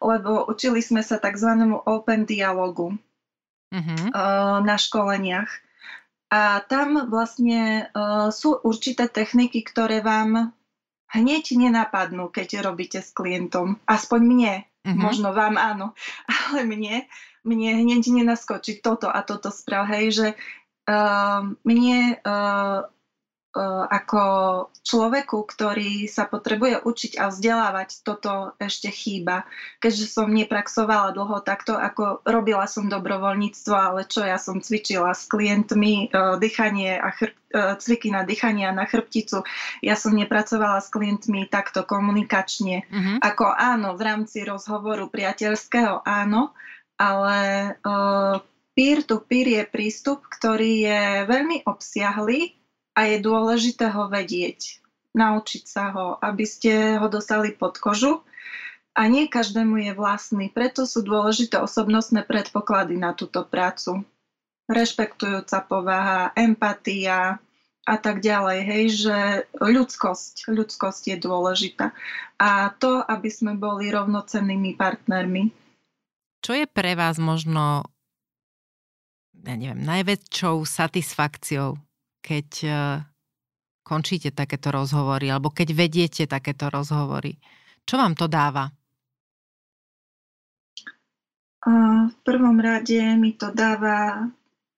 [0.03, 1.49] lebo učili sme sa tzv.
[1.87, 2.97] open dialogu
[3.73, 4.09] uh-huh.
[4.65, 5.51] na školeniach.
[6.29, 7.89] A tam vlastne
[8.37, 10.53] sú určité techniky, ktoré vám
[11.09, 13.81] hneď nenapadnú, keď robíte s klientom.
[13.89, 14.55] Aspoň mne.
[14.85, 14.99] Uh-huh.
[14.99, 15.97] Možno vám áno.
[16.53, 17.09] Ale mne,
[17.49, 19.89] mne hneď nenaskočí toto a toto sprav.
[19.89, 20.29] Hej, že
[20.89, 22.85] uh, mne uh,
[23.89, 24.23] ako
[24.83, 29.45] človeku, ktorý sa potrebuje učiť a vzdelávať, toto ešte chýba.
[29.83, 35.27] Keďže som nepraxovala dlho takto, ako robila som dobrovoľníctvo, ale čo ja som cvičila s
[35.29, 39.45] klientmi, e, dýchanie a chrb, e, cviky na dýchanie a na chrbticu.
[39.85, 42.89] Ja som nepracovala s klientmi takto komunikačne.
[42.89, 43.17] Mm-hmm.
[43.23, 46.55] Ako áno, v rámci rozhovoru priateľského áno,
[46.99, 47.75] ale
[48.75, 52.58] peer-to-peer je prístup, ktorý je veľmi obsiahlý
[52.99, 54.83] a je dôležité ho vedieť,
[55.15, 58.27] naučiť sa ho, aby ste ho dostali pod kožu
[58.99, 60.51] a nie každému je vlastný.
[60.51, 64.03] Preto sú dôležité osobnostné predpoklady na túto prácu.
[64.67, 67.39] Rešpektujúca povaha, empatia
[67.87, 68.59] a tak ďalej.
[68.67, 69.17] Hej, že
[69.63, 71.95] ľudskosť, ľudskosť je dôležitá.
[72.43, 75.55] A to, aby sme boli rovnocennými partnermi.
[76.43, 77.87] Čo je pre vás možno
[79.39, 81.79] ja neviem, najväčšou satisfakciou
[82.21, 82.71] keď e,
[83.87, 87.39] končíte takéto rozhovory alebo keď vediete takéto rozhovory?
[87.89, 88.69] Čo vám to dáva?
[92.09, 94.31] V prvom rade mi to dáva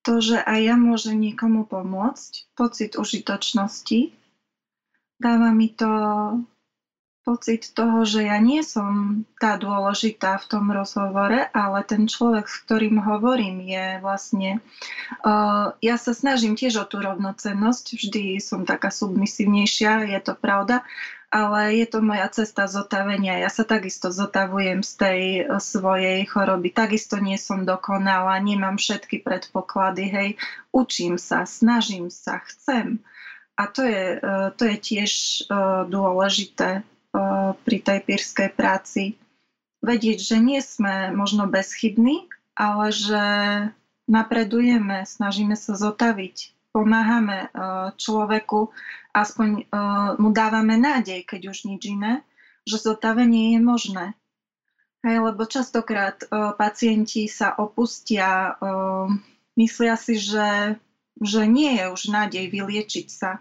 [0.02, 4.10] to, že aj ja môžem niekomu pomôcť, pocit užitočnosti.
[5.20, 5.90] Dáva mi to
[7.30, 12.66] pocit toho, že ja nie som tá dôležitá v tom rozhovore, ale ten človek, s
[12.66, 14.58] ktorým hovorím, je vlastne...
[15.22, 20.82] Uh, ja sa snažím tiež o tú rovnocennosť, vždy som taká submisívnejšia, je to pravda,
[21.30, 23.38] ale je to moja cesta zotavenia.
[23.38, 25.20] Ja sa takisto zotavujem z tej
[25.62, 26.74] svojej choroby.
[26.74, 30.28] Takisto nie som dokonalá, nemám všetky predpoklady, hej.
[30.74, 32.98] Učím sa, snažím sa, chcem.
[33.54, 34.18] A to je,
[34.58, 35.10] to je tiež
[35.86, 36.82] dôležité
[37.66, 39.18] pri tej pírskej práci
[39.82, 43.24] vedieť, že nie sme možno bezchybní, ale že
[44.06, 47.50] napredujeme, snažíme sa zotaviť, pomáhame
[47.98, 48.70] človeku,
[49.10, 49.66] aspoň
[50.20, 52.22] mu dávame nádej, keď už nič iné,
[52.62, 54.06] že zotavenie je možné.
[55.00, 56.20] Hej, lebo častokrát
[56.60, 58.60] pacienti sa opustia,
[59.56, 60.76] myslia si, že,
[61.18, 63.40] že nie je už nádej vyliečiť sa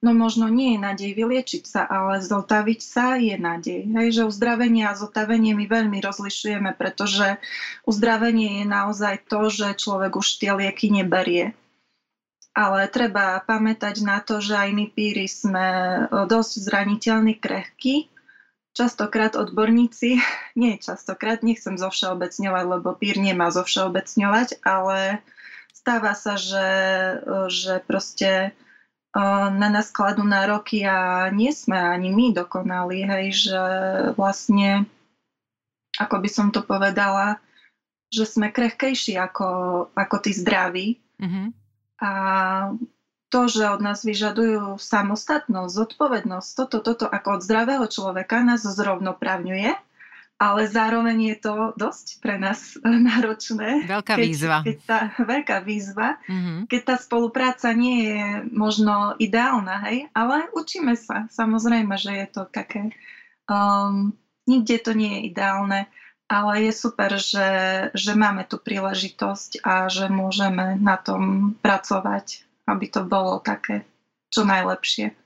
[0.00, 3.84] No možno nie je nádej vyliečiť sa, ale zotaviť sa je nádej.
[3.84, 7.36] Hej, že uzdravenie a zotavenie my veľmi rozlišujeme, pretože
[7.84, 11.52] uzdravenie je naozaj to, že človek už tie lieky neberie.
[12.56, 15.68] Ale treba pamätať na to, že aj my píry sme
[16.08, 18.08] dosť zraniteľní, krehkí.
[18.72, 20.16] Častokrát odborníci,
[20.60, 25.20] nie častokrát, nechcem zovšeobecňovať, lebo pír nemá zovšeobecňovať, ale
[25.76, 26.68] stáva sa, že,
[27.52, 28.56] že proste
[29.50, 33.62] na nás kladú nároky a nie sme ani my dokonali, hej, že
[34.14, 34.86] vlastne,
[35.98, 37.42] ako by som to povedala,
[38.10, 39.48] že sme krehkejší ako,
[39.94, 40.88] ako tí zdraví.
[41.18, 41.46] Mm-hmm.
[42.02, 42.10] A
[43.30, 49.74] to, že od nás vyžadujú samostatnosť, zodpovednosť, toto, toto ako od zdravého človeka nás zrovnoprávňuje
[50.40, 53.84] ale zároveň je to dosť pre nás náročné.
[53.84, 54.58] Veľká keď, výzva.
[54.64, 55.00] Keď tá,
[55.36, 56.58] veľká výzva, mm-hmm.
[56.72, 61.28] keď tá spolupráca nie je možno ideálna, hej, ale učíme sa.
[61.28, 62.96] Samozrejme, že je to také,
[63.52, 64.16] um,
[64.48, 65.80] nikde to nie je ideálne,
[66.30, 67.50] ale je super, že,
[67.92, 73.84] že máme tu príležitosť a že môžeme na tom pracovať, aby to bolo také
[74.30, 75.19] čo najlepšie.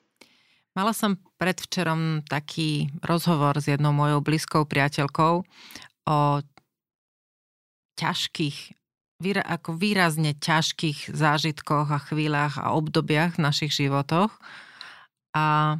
[0.75, 5.47] Mala som predvčerom taký rozhovor s jednou mojou blízkou priateľkou
[6.11, 6.19] o
[7.95, 8.59] ťažkých,
[9.47, 14.35] ako výrazne ťažkých zážitkoch a chvíľach a obdobiach v našich životoch.
[15.39, 15.79] A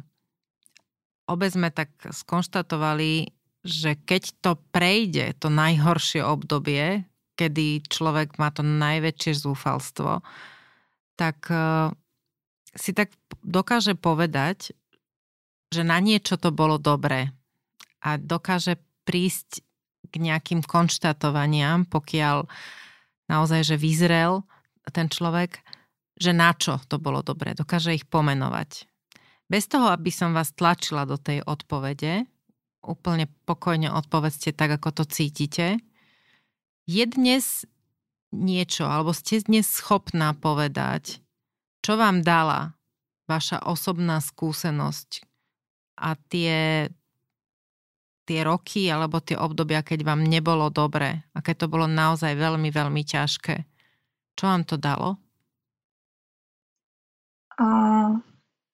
[1.27, 3.35] obe sme tak skonštatovali,
[3.67, 7.03] že keď to prejde, to najhoršie obdobie,
[7.35, 10.23] kedy človek má to najväčšie zúfalstvo,
[11.19, 11.91] tak eh,
[12.79, 13.11] si tak
[13.43, 14.71] dokáže povedať,
[15.75, 17.35] že na niečo to bolo dobré
[17.99, 19.65] a dokáže prísť
[20.07, 22.47] k nejakým konštatovaniam, pokiaľ
[23.27, 24.45] naozaj, že vyzrel
[24.93, 25.59] ten človek,
[26.15, 27.57] že na čo to bolo dobré.
[27.57, 28.87] Dokáže ich pomenovať.
[29.51, 32.25] Bez toho, aby som vás tlačila do tej odpovede,
[32.85, 35.81] úplne pokojne odpovedzte tak, ako to cítite.
[36.85, 37.65] Je dnes
[38.29, 41.21] niečo, alebo ste dnes schopná povedať,
[41.81, 42.77] čo vám dala
[43.25, 45.25] vaša osobná skúsenosť
[45.95, 46.87] a tie,
[48.27, 52.69] tie roky alebo tie obdobia, keď vám nebolo dobre a keď to bolo naozaj veľmi,
[52.69, 53.55] veľmi ťažké.
[54.35, 55.15] Čo vám to dalo?
[57.55, 58.19] Uh,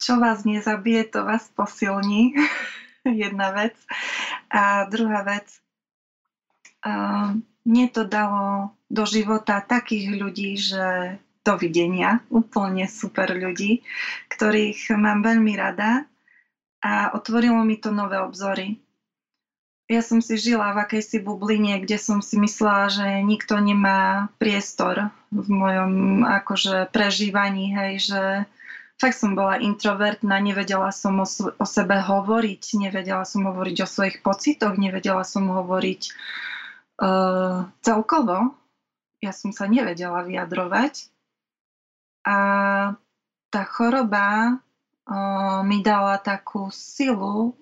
[0.01, 2.33] čo vás nezabije, to vás posilní.
[3.05, 3.77] Jedna vec.
[4.49, 5.45] A druhá vec,
[6.81, 13.81] uh, mne to dalo do života takých ľudí, že dovidenia, úplne super ľudí,
[14.29, 16.05] ktorých mám veľmi rada
[16.81, 18.81] a otvorilo mi to nové obzory.
[19.91, 25.11] Ja som si žila v akejsi bubline, kde som si myslela, že nikto nemá priestor
[25.35, 28.21] v mojom akože prežívaní, hej, že
[28.95, 31.27] fakt som bola introvertná, nevedela som o,
[31.59, 36.01] o sebe hovoriť, nevedela som hovoriť o svojich pocitoch, nevedela som hovoriť
[37.01, 38.55] uh, celkovo.
[39.19, 41.11] Ja som sa nevedela vyjadrovať.
[42.23, 42.37] A
[43.51, 44.55] tá choroba
[45.65, 47.57] mi dala takú silu,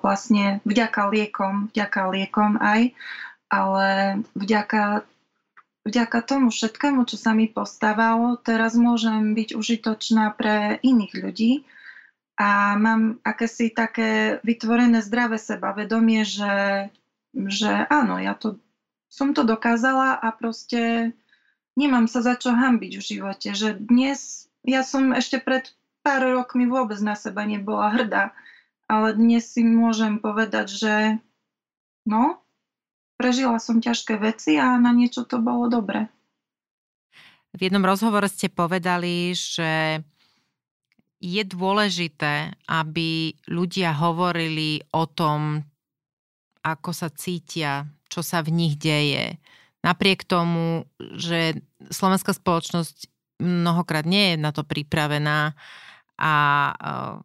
[0.00, 2.94] vlastne vďaka liekom, vďaka liekom aj,
[3.50, 3.88] ale
[4.38, 5.02] vďaka,
[5.82, 11.52] vďaka tomu všetkému, čo sa mi postávalo, teraz môžem byť užitočná pre iných ľudí.
[12.40, 16.88] A mám akési také vytvorené zdravé sebavedomie, že,
[17.36, 18.56] že áno, ja to,
[19.12, 21.12] som to dokázala a proste
[21.76, 25.68] nemám sa za čo hambiť v živote, že dnes, ja som ešte pred
[26.00, 28.32] pár rokmi vôbec na seba nebola hrdá,
[28.90, 30.94] ale dnes si môžem povedať, že
[32.08, 32.40] no,
[33.20, 36.08] prežila som ťažké veci a na niečo to bolo dobre.
[37.50, 40.00] V jednom rozhovore ste povedali, že
[41.20, 45.60] je dôležité, aby ľudia hovorili o tom,
[46.64, 49.36] ako sa cítia, čo sa v nich deje,
[49.84, 51.60] napriek tomu, že
[51.92, 53.08] slovenská spoločnosť
[53.40, 55.56] mnohokrát nie je na to pripravená
[56.20, 56.34] a
[56.76, 57.16] uh,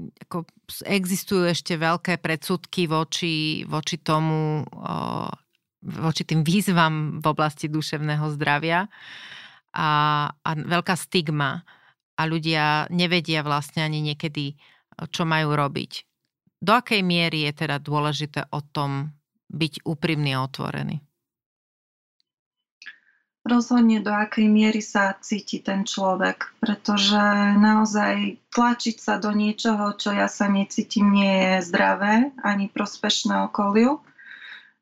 [0.00, 0.48] ako
[0.88, 5.28] existujú ešte veľké predsudky voči, voči tomu, uh,
[5.84, 8.88] voči tým výzvam v oblasti duševného zdravia
[9.76, 9.88] a,
[10.32, 11.64] a veľká stigma
[12.16, 14.56] a ľudia nevedia vlastne ani niekedy,
[15.08, 16.04] čo majú robiť.
[16.60, 19.16] Do akej miery je teda dôležité o tom
[19.48, 21.00] byť úprimný a otvorený?
[23.44, 27.20] Rozhodne do akej miery sa cíti ten človek, pretože
[27.56, 34.00] naozaj tlačiť sa do niečoho, čo ja sa necítim, nie je zdravé ani prospešné okoliu.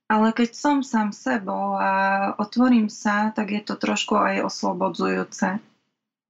[0.09, 5.61] Ale keď som sám sebou a otvorím sa, tak je to trošku aj oslobodzujúce.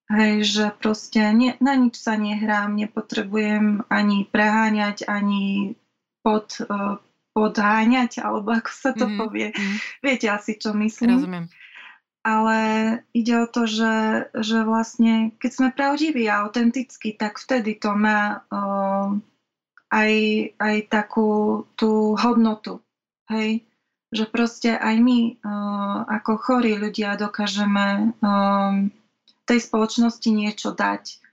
[0.09, 5.77] Hej, že proste nie, na nič sa nehrám, nepotrebujem ani preháňať, ani
[6.27, 6.99] pod, uh,
[7.37, 9.21] podháňať, alebo ako sa to mm-hmm.
[9.21, 9.49] povie.
[9.53, 9.79] Mm-hmm.
[10.03, 11.15] Viete asi, čo myslím.
[11.15, 11.47] Rozumiem
[12.27, 12.59] ale
[13.15, 18.43] ide o to, že, že vlastne keď sme pravdiví a autentickí, tak vtedy to má
[18.51, 19.15] uh,
[19.89, 20.13] aj,
[20.59, 22.83] aj takú tú hodnotu.
[23.31, 23.65] Hej?
[24.13, 28.89] Že proste aj my uh, ako chorí ľudia dokážeme um,
[29.49, 31.28] tej spoločnosti niečo dať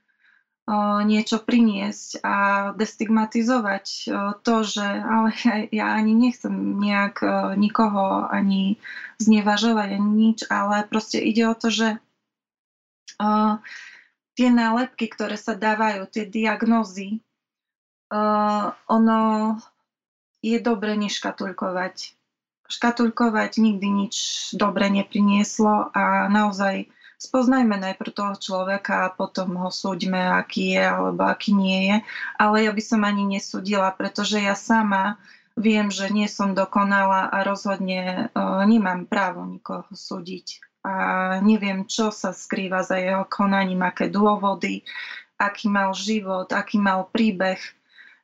[1.06, 2.36] niečo priniesť a
[2.74, 3.86] destigmatizovať
[4.42, 5.30] to, že ale
[5.70, 6.50] ja, ani nechcem
[6.82, 7.22] nejak
[7.54, 8.82] nikoho ani
[9.22, 11.88] znevažovať ani nič, ale proste ide o to, že
[14.36, 17.22] tie nálepky, ktoré sa dávajú, tie diagnózy,
[18.90, 19.20] ono
[20.42, 22.12] je dobre neškatulkovať.
[22.66, 24.14] Škatulkovať nikdy nič
[24.58, 31.24] dobre neprinieslo a naozaj spoznajme najprv toho človeka a potom ho súďme, aký je alebo
[31.24, 31.96] aký nie je.
[32.36, 35.16] Ale ja by som ani nesúdila, pretože ja sama
[35.56, 40.60] viem, že nie som dokonalá a rozhodne uh, nemám právo nikoho súdiť.
[40.86, 40.94] A
[41.42, 44.86] neviem, čo sa skrýva za jeho konaním, aké dôvody,
[45.34, 47.58] aký mal život, aký mal príbeh.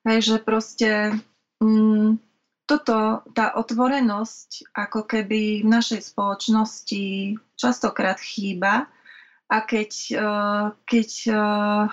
[0.07, 1.19] Takže proste
[1.59, 2.32] mm,
[2.73, 8.89] toto, tá otvorenosť ako keby v našej spoločnosti častokrát chýba
[9.53, 11.85] a keď, eh, keď eh,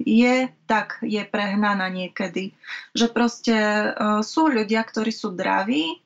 [0.00, 2.56] je, tak je prehnaná niekedy.
[2.96, 3.92] Že proste eh,
[4.24, 6.00] sú ľudia, ktorí sú draví,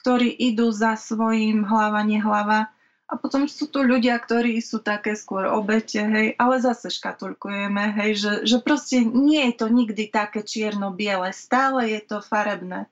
[0.00, 2.72] ktorí idú za svojím hlava, nehlava
[3.04, 8.10] a potom sú tu ľudia, ktorí sú také skôr obete, hej, ale zase škatulkujeme, hej,
[8.16, 12.88] že, že proste nie je to nikdy také čierno-biele, stále je to farebné.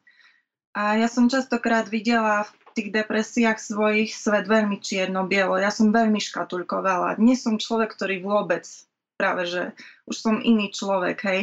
[0.72, 5.60] A ja som častokrát videla v tých depresiách svojich svet veľmi čierno-bielo.
[5.60, 7.20] Ja som veľmi škatulkovala.
[7.20, 8.64] Dnes som človek, ktorý vôbec
[9.20, 9.62] práve, že
[10.08, 11.42] už som iný človek, hej.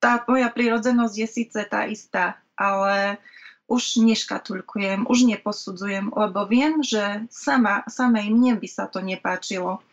[0.00, 3.20] Tá moja prirodzenosť je síce tá istá, ale
[3.68, 9.84] už neškatulkujem, už neposudzujem, lebo viem, že sama, samej mne by sa to nepáčilo.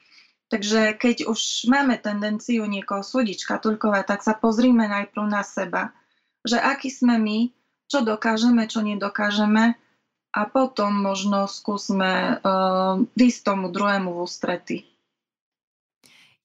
[0.47, 5.91] Takže keď už máme tendenciu niekoho súdiť, škatulkovať, tak sa pozrime najprv na seba.
[6.47, 7.39] Že aký sme my,
[7.87, 9.79] čo dokážeme, čo nedokážeme
[10.35, 14.77] a potom možno skúsme uh, ísť tomu druhému v ústrety.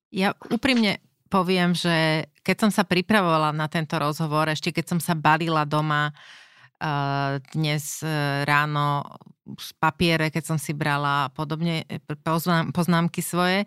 [0.09, 5.13] Ja úprimne poviem, že keď som sa pripravovala na tento rozhovor, ešte keď som sa
[5.19, 9.05] balila doma uh, dnes uh, ráno
[9.59, 11.99] z papiere, keď som si brala podobne e,
[12.71, 13.67] poznámky svoje,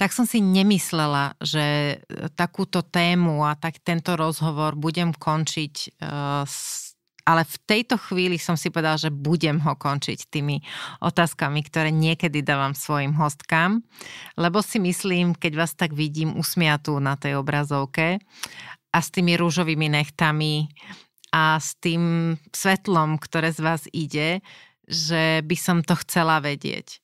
[0.00, 2.00] tak som si nemyslela, že
[2.34, 6.93] takúto tému a tak tento rozhovor budem končiť uh, s
[7.24, 10.60] ale v tejto chvíli som si povedala, že budem ho končiť tými
[11.00, 13.80] otázkami, ktoré niekedy dávam svojim hostkám,
[14.36, 18.20] lebo si myslím, keď vás tak vidím usmiatú na tej obrazovke
[18.92, 20.68] a s tými rúžovými nechtami
[21.32, 24.44] a s tým svetlom, ktoré z vás ide,
[24.84, 27.00] že by som to chcela vedieť.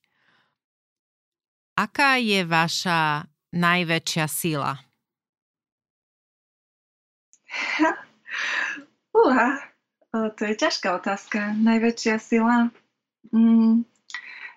[1.80, 3.24] Aká je vaša
[3.56, 4.76] najväčšia sila?
[9.16, 9.69] Uha,
[10.10, 11.54] to je ťažká otázka.
[11.54, 12.74] Najväčšia sila?
[13.30, 13.86] Mm,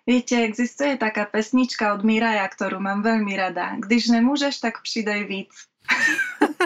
[0.10, 3.78] viete, existuje taká pesnička od Miraja, ktorú mám veľmi rada.
[3.78, 5.54] Když nemôžeš, tak přidej víc.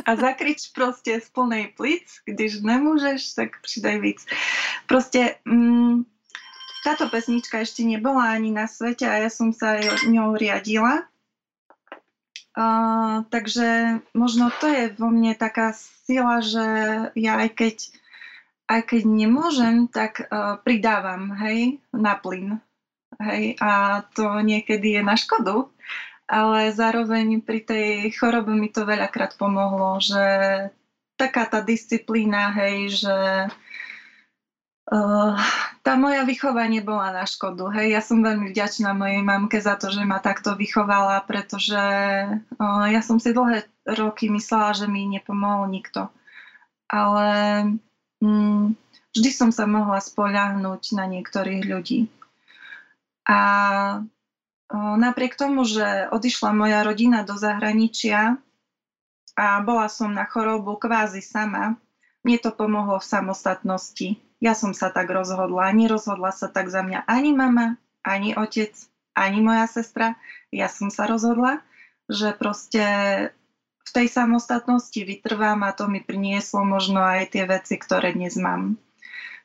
[0.08, 4.20] A zakrič proste z plnej plic, když nemôžeš, tak přidej víc.
[4.88, 6.06] Proste mm,
[6.88, 11.04] táto pesnička ešte nebola ani na svete a ja som sa ňou riadila.
[12.58, 15.78] Uh, takže možno to je vo mne taká
[16.08, 16.66] sila, že
[17.14, 17.76] ja aj keď
[18.68, 22.60] aj keď nemôžem, tak uh, pridávam, hej, na plyn.
[23.18, 25.66] Hej, a to niekedy je na škodu,
[26.28, 30.22] ale zároveň pri tej chorobe mi to veľakrát pomohlo, že
[31.18, 33.18] taká tá disciplína, hej, že
[34.92, 35.34] uh,
[35.82, 37.72] tá moja vychova nebola na škodu.
[37.74, 41.80] Hej, ja som veľmi vďačná mojej mamke za to, že ma takto vychovala, pretože
[42.38, 43.66] uh, ja som si dlhé
[43.98, 46.12] roky myslela, že mi nepomohol nikto.
[46.92, 47.28] Ale
[49.14, 52.10] vždy som sa mohla spoľahnúť na niektorých ľudí.
[53.28, 53.40] A
[54.74, 58.40] napriek tomu, že odišla moja rodina do zahraničia
[59.38, 61.78] a bola som na chorobu kvázi sama,
[62.26, 64.20] mne to pomohlo v samostatnosti.
[64.44, 65.72] Ja som sa tak rozhodla.
[65.72, 68.76] Nerozhodla sa tak za mňa ani mama, ani otec,
[69.18, 70.20] ani moja sestra.
[70.54, 71.64] Ja som sa rozhodla,
[72.12, 72.84] že proste
[73.88, 78.76] v tej samostatnosti vytrvám a to mi prinieslo možno aj tie veci, ktoré dnes mám.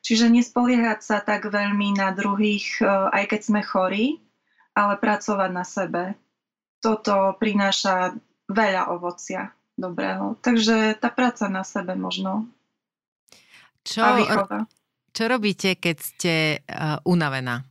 [0.03, 4.19] Čiže nespoliehať sa tak veľmi na druhých, e, aj keď sme chorí,
[4.75, 6.03] ale pracovať na sebe.
[6.83, 8.19] Toto prináša
[8.51, 10.35] veľa ovocia dobrého.
[10.43, 12.51] Takže tá práca na sebe možno.
[13.87, 14.03] Čo,
[15.15, 16.35] čo robíte, keď ste
[16.67, 17.67] uh, unavená?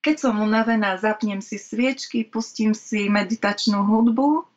[0.00, 4.48] Keď som unavená, zapnem si sviečky, pustím si meditačnú hudbu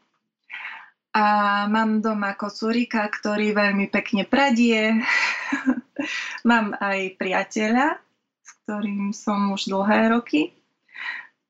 [1.09, 1.25] a
[1.65, 5.01] mám doma kocúrika, ktorý veľmi pekne pradie.
[6.49, 7.97] mám aj priateľa,
[8.45, 10.53] s ktorým som už dlhé roky.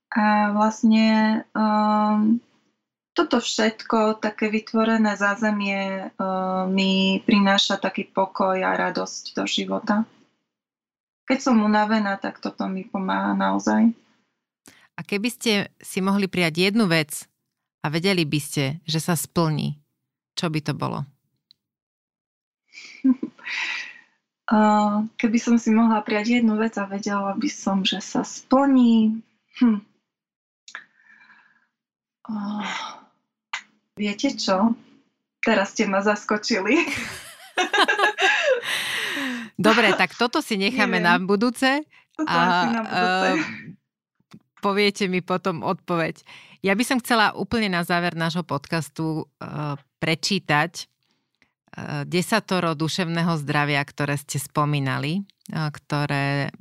[0.09, 2.41] A vlastne um,
[3.13, 10.07] toto všetko, také vytvorené zázemie um, mi prináša taký pokoj a radosť do života.
[11.29, 13.93] Keď som unavená, tak toto mi pomáha naozaj.
[14.97, 17.29] A keby ste si mohli prijať jednu vec,
[17.79, 19.79] a vedeli by ste, že sa splní,
[20.35, 21.05] čo by to bolo?
[25.21, 29.21] Keby som si mohla prijať jednu vec a vedela by som, že sa splní.
[29.61, 29.85] Hm.
[33.93, 34.73] Viete čo?
[35.45, 36.81] Teraz ste ma zaskočili.
[39.59, 41.09] Dobre, tak toto si necháme Neviem.
[41.09, 41.83] na budúce.
[42.15, 43.29] Toto a, na budúce.
[43.29, 43.43] Uh,
[44.63, 46.23] poviete mi potom odpoveď.
[46.59, 53.79] Ja by som chcela úplne na záver nášho podcastu uh, prečítať uh, desatoro duševného zdravia,
[53.87, 55.23] ktoré ste spomínali,
[55.55, 56.51] uh, ktoré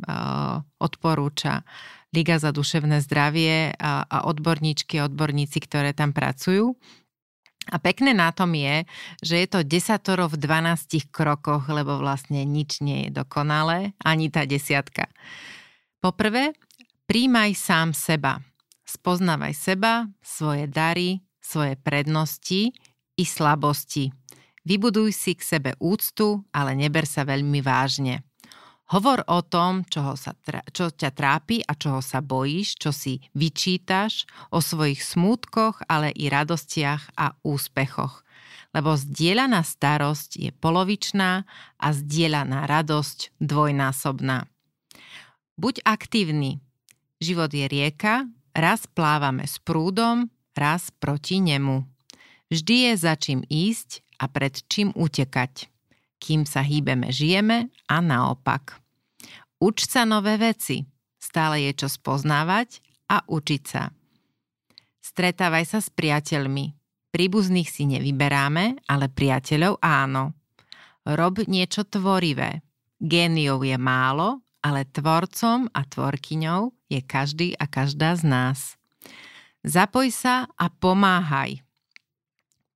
[0.78, 1.66] odporúča
[2.14, 6.72] Liga za duševné zdravie a odborníčky a odborníci, ktoré tam pracujú.
[7.68, 8.88] A pekné na tom je,
[9.20, 14.48] že je to desatoro v 12 krokoch, lebo vlastne nič nie je dokonalé, ani tá
[14.48, 15.12] desiatka.
[16.00, 16.56] Poprvé,
[17.04, 18.40] príjmaj sám seba.
[18.88, 22.72] Spoznávaj seba, svoje dary, svoje prednosti
[23.20, 24.08] i slabosti.
[24.64, 28.24] Vybuduj si k sebe úctu, ale neber sa veľmi vážne.
[28.88, 30.32] Hovor o tom, čoho sa,
[30.72, 36.32] čo ťa trápi a čoho sa bojíš, čo si vyčítaš, o svojich smútkoch, ale i
[36.32, 38.24] radostiach a úspechoch.
[38.72, 41.44] Lebo zdieľaná starosť je polovičná
[41.76, 44.48] a zdieľaná radosť dvojnásobná.
[45.60, 46.64] Buď aktívny.
[47.20, 48.24] Život je rieka,
[48.58, 50.26] raz plávame s prúdom,
[50.58, 51.86] raz proti nemu.
[52.50, 55.70] Vždy je za čím ísť a pred čím utekať.
[56.18, 58.82] Kým sa hýbeme, žijeme a naopak.
[59.62, 60.82] Uč sa nové veci.
[61.18, 63.94] Stále je čo spoznávať a učiť sa.
[64.98, 66.74] Stretávaj sa s priateľmi.
[67.14, 70.34] Príbuzných si nevyberáme, ale priateľov áno.
[71.06, 72.60] Rob niečo tvorivé.
[72.98, 78.58] Géniov je málo, ale tvorcom a tvorkyňou je každý a každá z nás.
[79.64, 81.60] Zapoj sa a pomáhaj.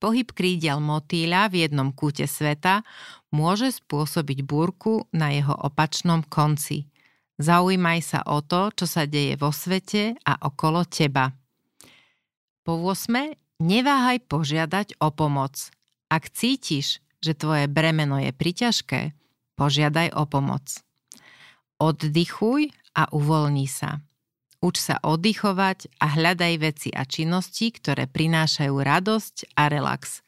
[0.02, 2.82] Pohyb krídel motýľa v jednom kúte sveta
[3.30, 6.90] môže spôsobiť búrku na jeho opačnom konci.
[7.38, 11.30] Zaujímaj sa o to, čo sa deje vo svete a okolo teba.
[12.66, 13.38] Po 8.
[13.62, 15.70] Neváhaj požiadať o pomoc.
[16.10, 19.14] Ak cítiš, že tvoje bremeno je priťažké,
[19.54, 20.82] požiadaj o pomoc.
[21.78, 24.00] Oddychuj a uvoľni sa.
[24.62, 30.22] Uč sa oddychovať a hľadaj veci a činnosti, ktoré prinášajú radosť a relax.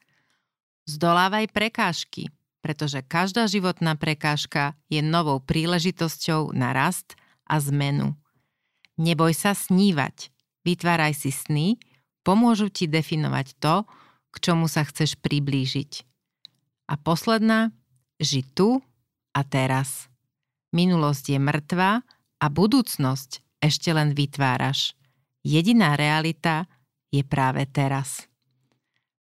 [0.85, 2.27] Zdolávaj prekážky,
[2.59, 7.15] pretože každá životná prekážka je novou príležitosťou na rast
[7.47, 8.17] a zmenu.
[8.99, 10.33] Neboj sa snívať,
[10.67, 11.79] vytváraj si sny,
[12.25, 13.87] pomôžu ti definovať to,
[14.35, 16.03] k čomu sa chceš priblížiť.
[16.91, 17.71] A posledná,
[18.19, 18.83] ži tu
[19.31, 20.11] a teraz.
[20.75, 22.03] Minulosť je mŕtva
[22.39, 24.93] a budúcnosť ešte len vytváraš.
[25.45, 26.65] Jediná realita
[27.13, 28.25] je práve teraz.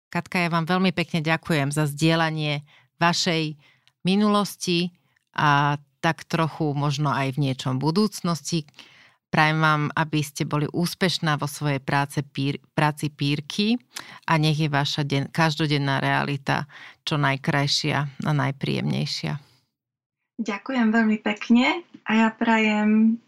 [0.08, 2.64] Katka, ja vám veľmi pekne ďakujem za zdieľanie
[2.97, 3.60] vašej
[4.08, 4.95] minulosti
[5.36, 8.64] a tak trochu možno aj v niečom budúcnosti.
[9.28, 13.76] Prajem vám, aby ste boli úspešná vo svojej práce, pír, práci pírky
[14.24, 16.64] a nech je vaša den, každodenná realita
[17.03, 19.36] čo najkrajšia a najpríjemnejšia.
[20.38, 23.20] Ďakujem veľmi pekne a ja prajem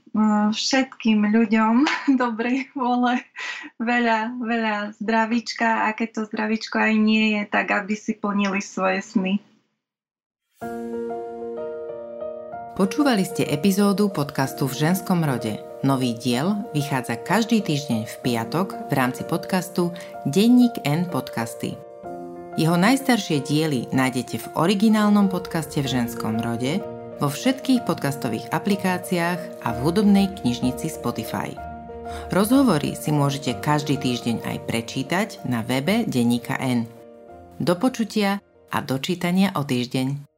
[0.49, 1.85] všetkým ľuďom
[2.21, 3.21] dobrej vôle,
[3.77, 9.05] veľa, veľa zdravíčka a keď to zdravíčko aj nie je, tak aby si plnili svoje
[9.05, 9.33] sny.
[12.79, 15.59] Počúvali ste epizódu podcastu v ženskom rode.
[15.83, 19.91] Nový diel vychádza každý týždeň v piatok v rámci podcastu
[20.23, 21.75] Denník N podcasty.
[22.55, 26.79] Jeho najstaršie diely nájdete v originálnom podcaste v ženskom rode–
[27.19, 31.51] vo všetkých podcastových aplikáciách a v hudobnej knižnici Spotify.
[32.31, 36.87] Rozhovory si môžete každý týždeň aj prečítať na webe Deníka N.
[37.59, 38.39] Do počutia
[38.71, 40.28] a dočítania o týždeň.